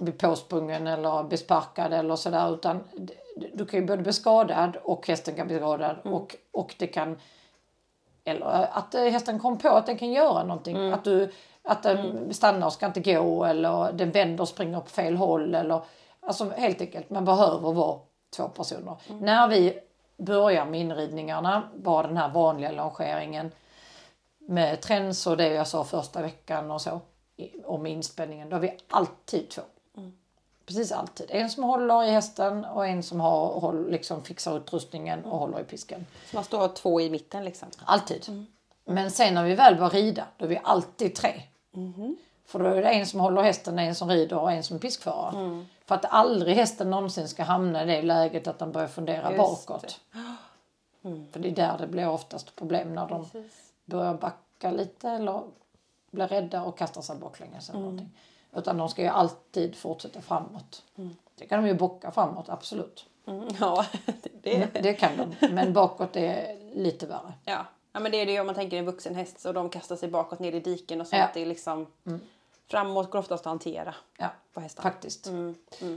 [0.00, 2.84] bli påsprungen eller bli sparkad eller sådär utan
[3.54, 7.18] du kan ju både bli skadad och hästen kan bli skadad och, och det kan
[8.24, 10.92] eller att eh, hästen kom på att den kan göra någonting.
[10.92, 14.90] Att, du, att den stannar och ska inte gå eller den vänder och springer på
[14.90, 15.54] fel håll.
[15.54, 15.82] Eller,
[16.20, 17.98] alltså helt enkelt, man behöver vara
[18.36, 18.96] två personer.
[19.20, 19.78] När vi
[20.16, 23.50] börjar med inridningarna, bara den här vanliga longeringen
[24.38, 27.00] med träns och det jag sa första veckan och så
[27.36, 29.62] i- om inspänningen, då är vi alltid två.
[30.66, 31.26] Precis alltid.
[31.30, 35.64] En som håller i hästen och en som har, liksom fixar utrustningen och håller i
[35.64, 36.06] pisken.
[36.30, 37.68] Så man står två i mitten liksom.
[37.84, 38.46] Alltid.
[38.84, 41.42] Men sen när vi väl börjar rida, då är vi alltid tre.
[42.44, 44.80] För då är det en som håller hästen, en som rider och en som är
[44.80, 45.64] piskförare.
[45.84, 49.66] För att aldrig hästen någonsin ska hamna i det läget att den börjar fundera Just
[49.66, 50.00] bakåt.
[51.02, 53.72] För det är där det blir oftast problem när de Precis.
[53.84, 55.42] börjar backa lite eller
[56.10, 57.70] blir rädda och kastar sig baklänges.
[57.70, 58.10] Eller någonting.
[58.56, 60.82] Utan de ska ju alltid fortsätta framåt.
[61.34, 63.06] Det kan de ju bocka framåt, absolut.
[63.26, 63.86] Mm, ja,
[64.42, 65.48] det, Det kan de.
[65.54, 67.32] Men bakåt är lite värre.
[67.44, 67.66] ja.
[67.92, 70.08] Ja, men det är det om man tänker en vuxen häst så de kastar sig
[70.08, 71.20] bakåt ner i diken och sånt.
[71.20, 71.28] Ja.
[71.34, 71.86] Det är liksom
[72.70, 74.82] framåt går oftast att hantera Ja, på hästar.
[74.82, 75.28] faktiskt.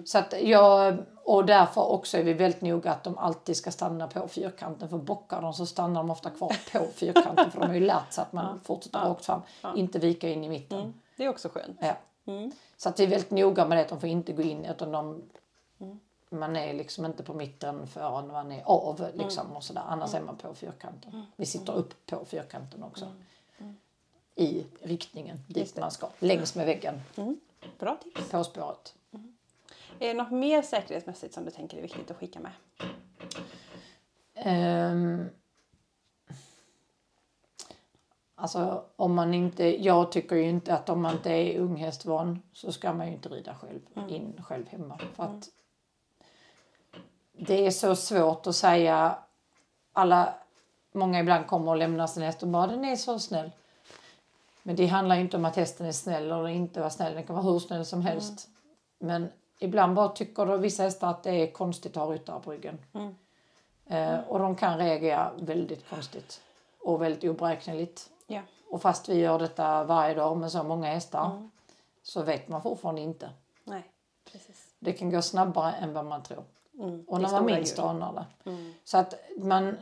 [0.06, 4.08] Så att jag, och därför också är vi väldigt noga att de alltid ska stanna
[4.08, 4.89] på fyrkanten.
[4.89, 7.52] För bockar de så stannar de ofta kvar på fyrkanten.
[7.52, 9.41] För de har ju lärt sig att man fortsätter rakt fram.
[9.76, 10.93] Inte vika in i mitten.
[11.18, 11.80] Det är också skönt.
[11.82, 11.96] Ja.
[12.78, 14.91] Så att vi är väldigt noga med det att de får inte gå in utan
[14.91, 15.24] de
[16.30, 19.84] man är liksom inte på mitten förrän man är av liksom och sådär.
[19.88, 21.26] Annars är man på fyrkanten.
[21.36, 23.11] Vi sitter upp på fyrkanten också.
[24.36, 26.09] I riktningen dit man ska.
[26.19, 27.01] Längs med väggen.
[27.80, 28.30] Bra tips.
[28.32, 28.95] På spåret.
[29.99, 32.51] Är det något mer säkerhetsmässigt som du tänker är viktigt att skicka med?
[34.34, 35.30] Ehm,
[38.36, 42.71] alltså om man inte, jag tycker ju inte att om man inte är unghästvan så
[42.71, 44.99] ska man ju inte rida själv in själv hemma.
[45.13, 45.49] För att
[47.38, 49.17] det är så svårt att säga,
[49.93, 50.33] alla,
[50.91, 53.51] många ibland kommer och lämnar sin häst och bara den är så snäll.
[54.63, 57.36] Men det handlar inte om att hästen är snäll eller inte vara snäll, den kan
[57.36, 58.47] vara hur snäll som helst.
[58.99, 59.29] Men
[59.59, 62.79] ibland bara tycker då vissa hästar att det är konstigt att ha ryttare på ryggen.
[63.86, 66.41] Eh, och de kan reagera väldigt konstigt
[66.79, 68.09] och väldigt oberäkneligt.
[68.27, 68.41] Ja.
[68.69, 71.49] Och fast vi gör detta varje dag med så många hästar
[72.03, 73.29] så vet man fortfarande inte.
[73.63, 73.91] Nej,
[74.31, 74.75] precis.
[74.79, 76.43] Det kan gå snabbare än vad man tror.
[76.80, 77.03] Mm.
[77.07, 78.51] Och när man minst anar det.
[78.84, 79.78] Så att man,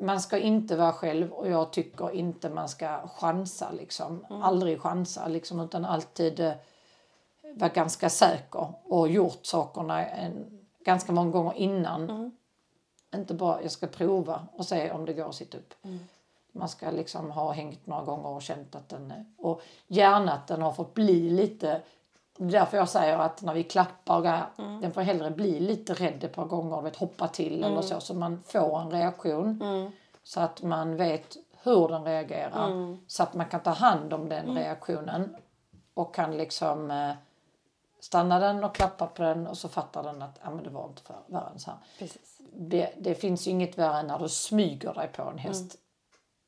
[0.00, 4.26] man ska inte vara själv och jag tycker inte man ska chansa liksom.
[4.30, 6.52] Aldrig chansa liksom utan alltid eh,
[7.54, 12.32] vara ganska säker och gjort sakerna en, ganska många gånger innan.
[13.14, 15.74] Inte bara jag ska prova och se om det går att sitta upp.
[16.52, 19.24] Man ska liksom ha hängt några gånger och känt att den är...
[19.38, 21.82] Och gärna att den har fått bli lite...
[22.36, 24.46] Det är därför jag säger att när vi klappar grejer,
[24.80, 28.14] den får hellre bli lite rädd ett par gånger, vet, hoppa till eller så, så
[28.14, 29.62] man får en reaktion.
[30.24, 32.96] Så att man vet hur den reagerar.
[33.06, 35.36] Så att man kan ta hand om den reaktionen
[35.94, 37.10] och kan liksom eh,
[38.00, 40.86] stanna den och klappa på den och så fattar den att ah, men det var
[40.88, 42.08] inte för, värre än så här.
[42.52, 45.76] Det, det finns ju inget värre än när du smyger dig på en häst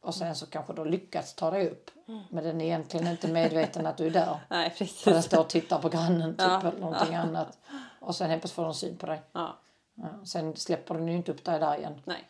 [0.05, 1.91] och sen så kanske du har lyckats ta dig upp
[2.31, 4.39] men den är egentligen inte medveten att du är där.
[4.51, 5.25] Nej, För den precis.
[5.25, 7.59] står och tittar på grannen typ Ja, eller någonting annat.
[8.01, 9.23] Och sen helt plötsligt får den syn på dig.
[9.33, 9.57] Ja,
[9.95, 12.01] Ja, sen släpper den ju inte upp dig där igen.
[12.05, 12.25] nej.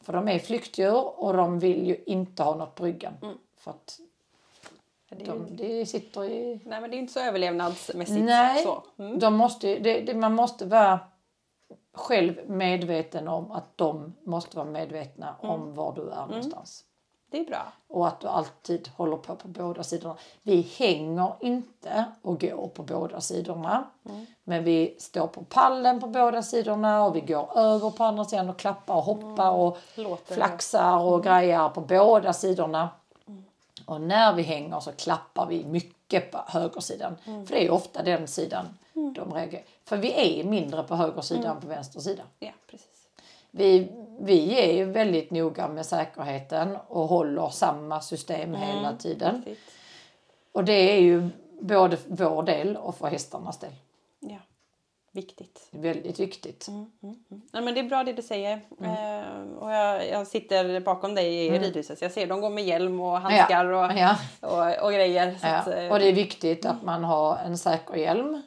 [0.00, 3.12] För de är flyktdjur och de vill ju inte ha något på ryggen.
[3.22, 3.38] Mm.
[3.56, 4.00] För att
[5.08, 6.60] Det de, det sitter i...
[6.64, 8.20] nej, men det är inte så överlevnadsmässigt.
[8.24, 8.82] Nej, Så.
[8.98, 9.18] Mm.
[9.18, 11.00] de måste, det, det, man måste vara
[11.92, 15.50] själv medveten om att de måste vara medvetna Mm.
[15.54, 16.84] om var du är någonstans.
[17.30, 17.72] Det är bra.
[17.88, 20.16] Och att du alltid håller på på båda sidorna.
[20.42, 23.84] Vi hänger inte och går på båda sidorna.
[24.08, 24.26] Mm.
[24.44, 28.50] Men vi står på pallen på båda sidorna och vi går över på andra sidan
[28.50, 30.10] och klappar och hoppar och Mm.
[30.10, 30.34] Låter det.
[30.34, 32.88] flaxar och grejar på båda sidorna.
[33.86, 37.16] Och när vi hänger så klappar vi mycket på högersidan.
[37.24, 39.64] För det är ofta den sidan de reagerar.
[39.84, 42.22] För vi är mindre på höger sida än på vänster sida.
[42.38, 42.86] Ja, precis.
[43.50, 43.88] Vi,
[44.20, 49.42] vi är ju väldigt noga med säkerheten och håller samma system hela tiden.
[49.44, 49.58] Precis.
[50.52, 51.28] Och det är ju
[51.60, 53.72] både vår del och för hästarnas del.
[54.20, 54.36] Ja.
[55.12, 55.68] Viktigt.
[55.70, 56.66] Väldigt viktigt.
[57.52, 58.60] Nej, men det är bra det du säger.
[58.80, 58.90] Mm.
[58.90, 62.64] Eh, och jag, jag sitter bakom dig i ridhuset så jag ser dem gå med
[62.64, 64.16] hjälm och handskar och, Ja.
[64.40, 65.38] och, och grejer.
[65.42, 65.48] Ja.
[65.48, 68.42] att, eh, Och det är viktigt att man har en säker hjälm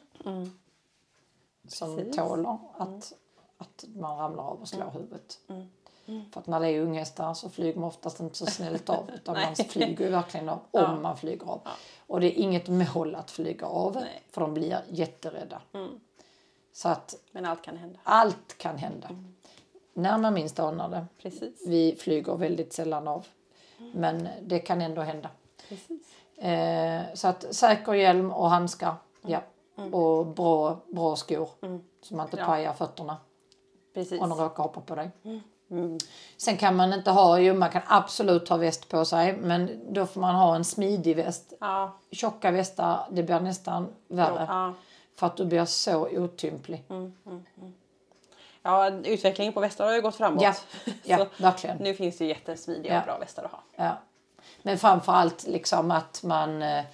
[1.68, 2.16] som Precis.
[2.16, 3.12] tåler att,
[3.58, 5.38] att man ramlar av och slår huvudet.
[5.48, 6.30] Mm.
[6.32, 9.34] För att när det är unghästar så flyger man oftast inte så snällt av utan
[9.40, 10.96] man flyger ju verkligen av om Ja.
[11.00, 11.60] man flyger av.
[12.06, 14.22] Och det är inget mål att flyga av Nej.
[14.30, 15.60] för de blir jätterädda.
[16.72, 17.98] Så att Men allt kan hända.
[18.02, 19.08] allt kan hända.
[19.08, 19.34] Mm.
[19.92, 21.06] När man minst anar det.
[21.22, 21.64] Precis.
[21.66, 23.26] Vi flyger väldigt sällan av.
[23.94, 25.30] Men det kan ändå hända.
[26.36, 28.94] Eh, så att säker hjälm och handskar.
[29.22, 29.40] Ja.
[29.92, 31.48] Och bra, bra skor.
[32.02, 32.46] Så man inte Ja.
[32.46, 33.16] pajar fötterna
[33.94, 34.20] Precis.
[34.20, 35.10] om de råkar hoppa på dig.
[35.70, 35.98] Mm.
[36.36, 39.36] Sen kan man inte ha, jo man kan absolut ha väst på sig.
[39.36, 41.52] Men då får man ha en smidig väst.
[41.60, 41.98] Ja.
[42.10, 44.46] Tjocka västar, det blir nästan värre.
[44.48, 44.62] Ja.
[44.64, 44.74] Mm.
[45.16, 46.84] För att du blir så otymplig.
[48.62, 50.42] ja, utvecklingen på västar har ju gått framåt.
[50.42, 50.54] Ja,
[51.02, 51.76] ja verkligen.
[51.76, 53.00] nu finns det ju jättesmidiga Ja.
[53.00, 53.62] och bra västar att ha.
[53.76, 53.98] Ja.
[54.62, 56.84] Men framförallt liksom att man eh,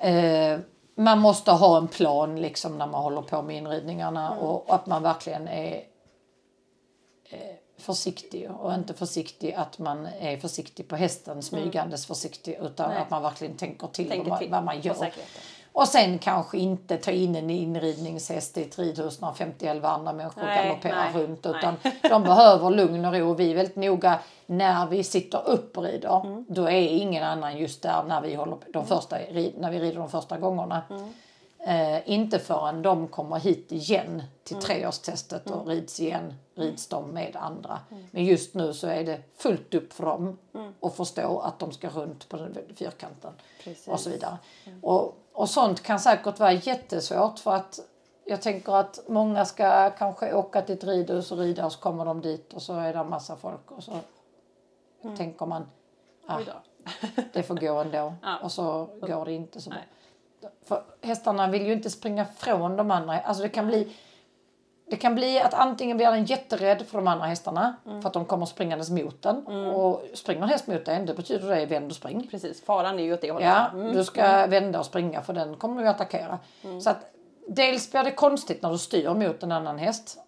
[0.00, 0.60] eh,
[0.98, 4.38] man måste ha en plan liksom när man håller på med inridningarna Mm.
[4.38, 5.82] och, och att man verkligen är
[7.30, 12.94] eh, försiktig och inte försiktig att man är försiktig på hästen, smygandes försiktig utan Mm.
[12.94, 13.02] Nej.
[13.02, 15.12] att man verkligen tänker till Tänker vad, till vad man gör.
[15.76, 20.42] Och sen kanske inte ta in en inridningshäst i ett ridhus när 50 andra människor
[20.42, 21.46] Nej, galopperar nej, runt.
[21.46, 23.34] Utan de behöver lugn och ro.
[23.34, 26.20] Vi är väldigt noga när vi sitter upp och rider.
[26.26, 26.44] Mm.
[26.48, 29.98] Då är ingen annan just där när vi, håller, de första, rid- när vi rider
[29.98, 30.82] de första gångerna.
[30.90, 31.08] Mm.
[31.96, 34.22] Eh, inte förrän de kommer hit igen Mm.
[34.44, 37.78] till treårstestet och rids igen, rids de med andra.
[38.10, 40.38] Men just nu så är det fullt upp för dem
[40.82, 43.32] att förstå att de ska runt på den fyrkanten
[43.64, 43.88] Precis.
[43.88, 44.36] och så vidare.
[44.82, 47.80] Och, och sånt kan säkert vara jättesvårt för att
[48.24, 52.04] jag tänker att många ska kanske åka till ett ridhus och rida och så kommer
[52.04, 53.92] de dit och så är det en massa folk och så
[55.16, 55.66] tänker man
[56.26, 56.40] ah,
[57.32, 58.38] det får gå ändå Ja.
[58.42, 59.78] och så går det inte så bra.
[60.64, 63.20] För hästarna vill ju inte springa från de andra.
[63.20, 63.96] Alltså det kan bli
[64.90, 68.02] det kan bli att antingen blir den jätterädd för de andra hästarna Mm.
[68.02, 69.46] för att de kommer springandes mot den.
[69.74, 72.28] Och springer en häst mot dig, det betyder det vänd och spring.
[72.30, 73.48] Precis, faran är ju åt det hållet.
[73.48, 73.92] Ja, Mm.
[73.96, 76.38] du ska vända och springa för den kommer du attackera.
[76.82, 77.12] Så att
[77.48, 80.18] dels blir det konstigt när du styr mot en annan häst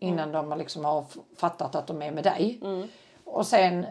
[0.00, 1.04] innan de liksom har
[1.36, 2.60] fattat att de är med dig.
[3.24, 3.86] Och sen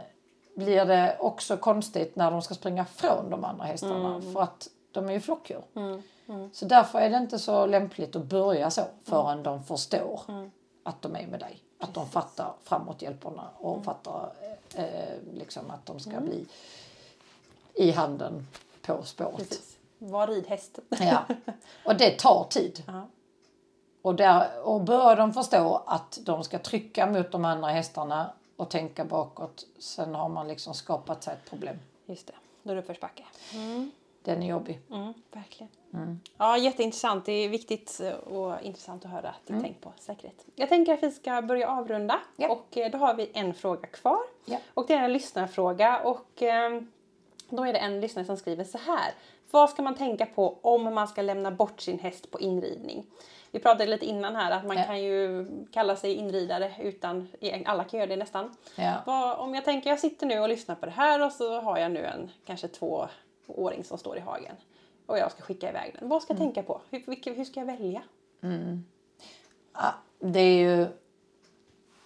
[0.55, 5.09] blir det också konstigt när de ska springa från de andra hästarna för att de
[5.09, 5.63] är ju flockdjur.
[6.53, 10.21] Så därför är det inte så lämpligt att börja så förrän de förstår
[10.83, 11.59] att de är med dig.
[11.79, 14.31] Att de fattar framåthjälperna och fattar
[14.75, 14.85] eh,
[15.33, 16.45] liksom att de ska bli
[17.73, 18.47] i handen
[18.81, 19.37] på spåret.
[19.37, 19.77] Precis.
[19.97, 20.79] Var ridhäst.
[20.89, 21.25] Ja.
[21.85, 22.83] Och det tar tid.
[22.87, 23.07] Ja.
[24.01, 28.69] Och, där, och börjar de förstå att de ska trycka mot de andra hästarna och
[28.69, 31.79] tänka bakåt, sen har man liksom skapat sig ett problem.
[32.05, 32.33] Just det,
[32.63, 33.23] då är det uppförsbacke.
[34.23, 34.79] Den är jobbig.
[34.91, 35.71] Mm, verkligen.
[36.37, 37.25] Ja, jätteintressant.
[37.25, 40.45] Det är viktigt och intressant att höra ditt tänk på säkerhet.
[40.55, 42.49] Jag tänker att vi ska börja avrunda Ja.
[42.49, 44.19] och eh, då har vi en fråga kvar.
[44.45, 44.57] Ja.
[44.73, 46.81] Och det är en lyssnarfråga och eh,
[47.49, 49.11] då är det en lyssnare som skriver så här.
[49.51, 53.05] Vad ska man tänka på om man ska lämna bort sin häst på inridning?
[53.51, 54.83] Vi pratade lite innan här att man Ja.
[54.83, 57.27] kan ju kalla sig inridare utan,
[57.65, 58.55] alla kan göra det nästan.
[58.75, 58.93] Ja.
[59.05, 61.77] Vad, om jag tänker jag sitter nu och lyssnar på det här och så har
[61.77, 62.67] jag nu en kanske
[63.45, 64.55] tvååring som står i hagen
[65.05, 66.09] och jag ska skicka iväg den.
[66.09, 66.81] Vad ska jag tänka på?
[66.89, 68.01] Hur, vilka, hur ska jag välja?
[69.73, 70.87] Ja, det är ju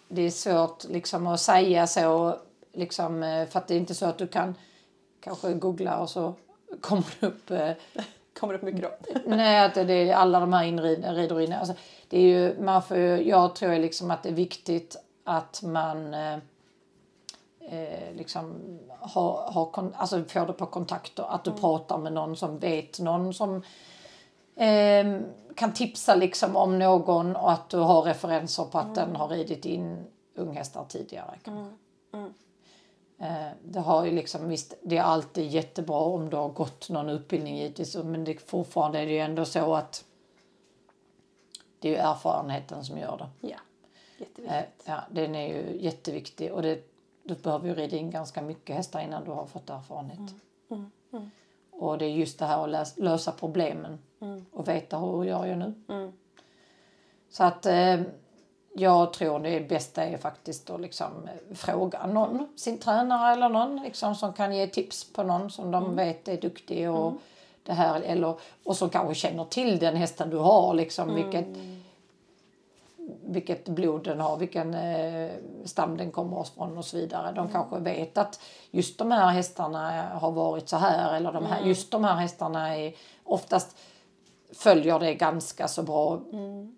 [0.07, 2.39] det är svårt liksom att säga så
[2.73, 4.55] liksom, eh, för att det är inte så att du kan
[5.19, 6.33] kanske googla och så
[6.81, 7.71] kommer det upp eh,
[8.39, 8.91] Kommer upp mycket då?
[9.25, 11.55] Nej, att det är alla de här inrid- riderinnor.
[11.57, 11.73] Alltså,
[12.07, 16.37] det är ju, man får, jag tror liksom att det är viktigt att man eh,
[17.69, 18.61] eh, liksom
[18.99, 21.25] har, har kon- alltså får det på kontakter.
[21.29, 23.55] Att du pratar med någon som vet någon som
[24.55, 25.19] eh,
[25.55, 29.65] kan tipsa liksom om någon och att du har referenser på att den har ridit
[29.65, 30.03] in
[30.35, 31.33] unghästar tidigare.
[31.43, 31.75] kanske.
[33.19, 37.09] Eh, Det har ju liksom, visst, det är alltid jättebra om du har gått någon
[37.09, 40.05] utbildning givetvis, men det, fortfarande är det ju ändå så att
[41.79, 43.47] det är ju erfarenheten som gör det.
[43.47, 43.55] Ja,
[44.19, 44.83] Eh, jätteviktigt.
[44.85, 46.79] Ja, den är ju jätteviktig och det,
[47.27, 50.33] du behöver ju rida in ganska mycket hästar innan du har fått erfarenhet.
[51.71, 53.99] Och det är just det här att läs, lösa problemen
[54.51, 55.73] och veta hur gör jag nu.
[57.29, 58.01] Så att eh,
[58.75, 63.81] jag tror det bästa är faktiskt att liksom eh, fråga någon, sin tränare eller någon
[63.83, 67.13] liksom, som kan ge tips på någon som de vet är duktig och
[67.63, 71.47] det här eller och som kanske känner till den hästen du har liksom vilket
[73.25, 75.31] vilket blod den har, vilken eh,
[75.65, 77.31] stam den kommer ifrån och så vidare.
[77.31, 78.39] De kanske vet att
[78.71, 82.77] just de här hästarna har varit så här eller de här, just de här hästarna
[82.77, 82.93] är
[83.23, 83.77] oftast
[84.53, 86.19] följer det ganska så bra.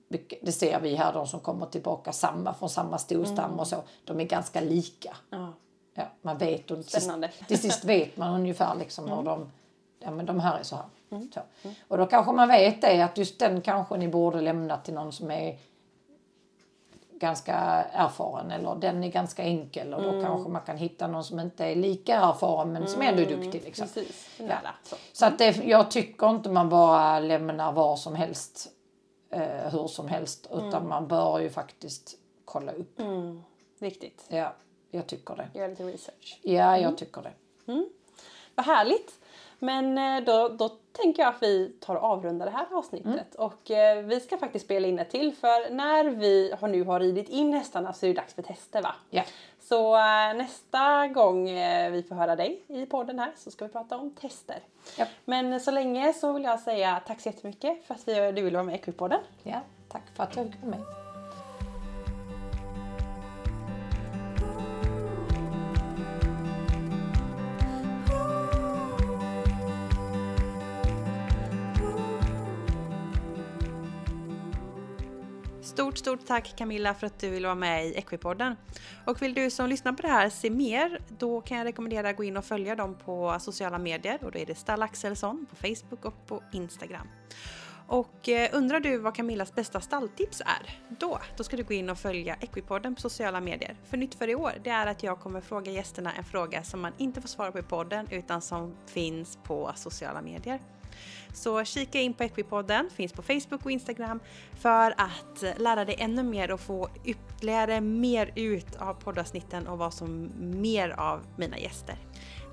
[0.07, 3.75] Vilket- Det ser vi här, de som kommer tillbaka samma från samma storstam och så.
[4.05, 5.15] De är ganska lika.
[5.30, 5.53] Ja.
[5.93, 7.30] Ja, man vet och till sist, Spännande.
[7.47, 9.51] till sist vet man ungefär liksom hur de,
[9.99, 10.86] ja men de här är så här.
[11.34, 11.39] Så.
[11.88, 15.11] Och då kanske man vet det att just den kanske ni borde lämna till någon
[15.11, 15.57] som är
[17.20, 17.55] ganska
[17.93, 21.65] erfaren eller den är ganska enkel och då kanske man kan hitta någon som inte
[21.65, 23.63] är lika erfaren men som ändå är duktig.
[23.63, 23.88] Liksom.
[23.88, 24.74] Precis, nära.
[24.84, 24.95] Så.
[25.13, 28.67] Så att det, jag tycker inte man bara lämnar var som helst,
[29.32, 32.15] eh, hur som helst, utan man bör ju faktiskt
[32.45, 32.99] kolla upp.
[33.80, 34.26] Viktigt.
[34.28, 34.53] Ja,
[34.91, 35.59] jag tycker det.
[35.59, 36.39] Göra lite research.
[36.41, 37.34] Ja, jag tycker det.
[38.60, 39.20] Vad härligt!
[39.60, 43.36] Men eh, då, då tänker jag att vi tar och avrundar det här avsnittet.
[43.36, 46.99] Och eh, vi ska faktiskt spela in ett till för när vi har nu har
[46.99, 48.95] ridit in hästarna så är det dags för tester va?
[49.10, 49.24] Ja.
[49.60, 53.72] Så eh, nästa gång eh, vi får höra dig i podden här så ska vi
[53.72, 54.60] prata om tester.
[54.97, 55.05] Ja.
[55.26, 58.57] Men så länge så vill jag säga tack så jättemycket för att vi, du ville
[58.57, 59.20] vara med i Equipodden.
[59.43, 61.09] ja, tack för att jag fick vara med.
[75.80, 78.55] Stort, stort tack Camilla för att du vill vara med i Equipodden.
[79.05, 82.17] Och vill du som lyssnar på det här se mer, då kan jag rekommendera att
[82.17, 84.19] gå in och följa dem på sociala medier.
[84.21, 87.07] Och då är det Stall Axelsson på Facebook och på Instagram.
[87.88, 90.80] Och eh, undrar du vad Camillas bästa stalltips är?
[90.99, 93.75] Då, då ska du gå in och följa Equipodden på sociala medier.
[93.84, 96.82] För nytt för i år, det är att jag kommer fråga gästerna en fråga som
[96.82, 100.59] man inte får svara på i podden utan som finns på sociala medier.
[101.34, 104.19] Så kika in på Equipodden, finns på Facebook och Instagram
[104.59, 109.93] för att lära dig ännu mer och få ytterligare mer ut av poddavsnitten och vad
[109.93, 111.95] som mer av mina gäster.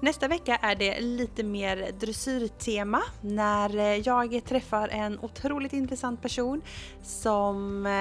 [0.00, 6.62] Nästa vecka är det lite mer dressyrtema när eh, jag träffar en otroligt intressant person
[7.02, 7.92] som eh,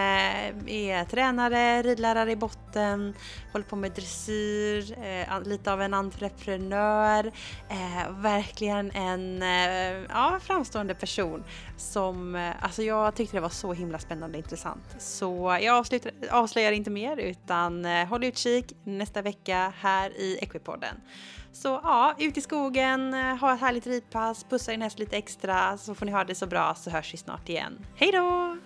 [0.67, 3.13] är tränare, ridlärare i botten,
[3.51, 7.31] håller på med dressyr, eh, lite av en entreprenör,
[8.21, 9.41] verkligen en
[10.09, 11.43] ja, framstående person
[11.77, 14.95] som, alltså jag tyckte det var så himla spännande och intressant.
[14.99, 20.95] Så jag avslutar, avslöjar inte mer utan håll utkik nästa vecka här i Equipodden.
[21.55, 25.77] Så ja, ut i skogen, eh, ha ett härligt ridpass, pussa din häst lite extra
[25.77, 27.85] så får ni ha det så bra så hörs vi snart igen.
[27.95, 28.57] Hej då!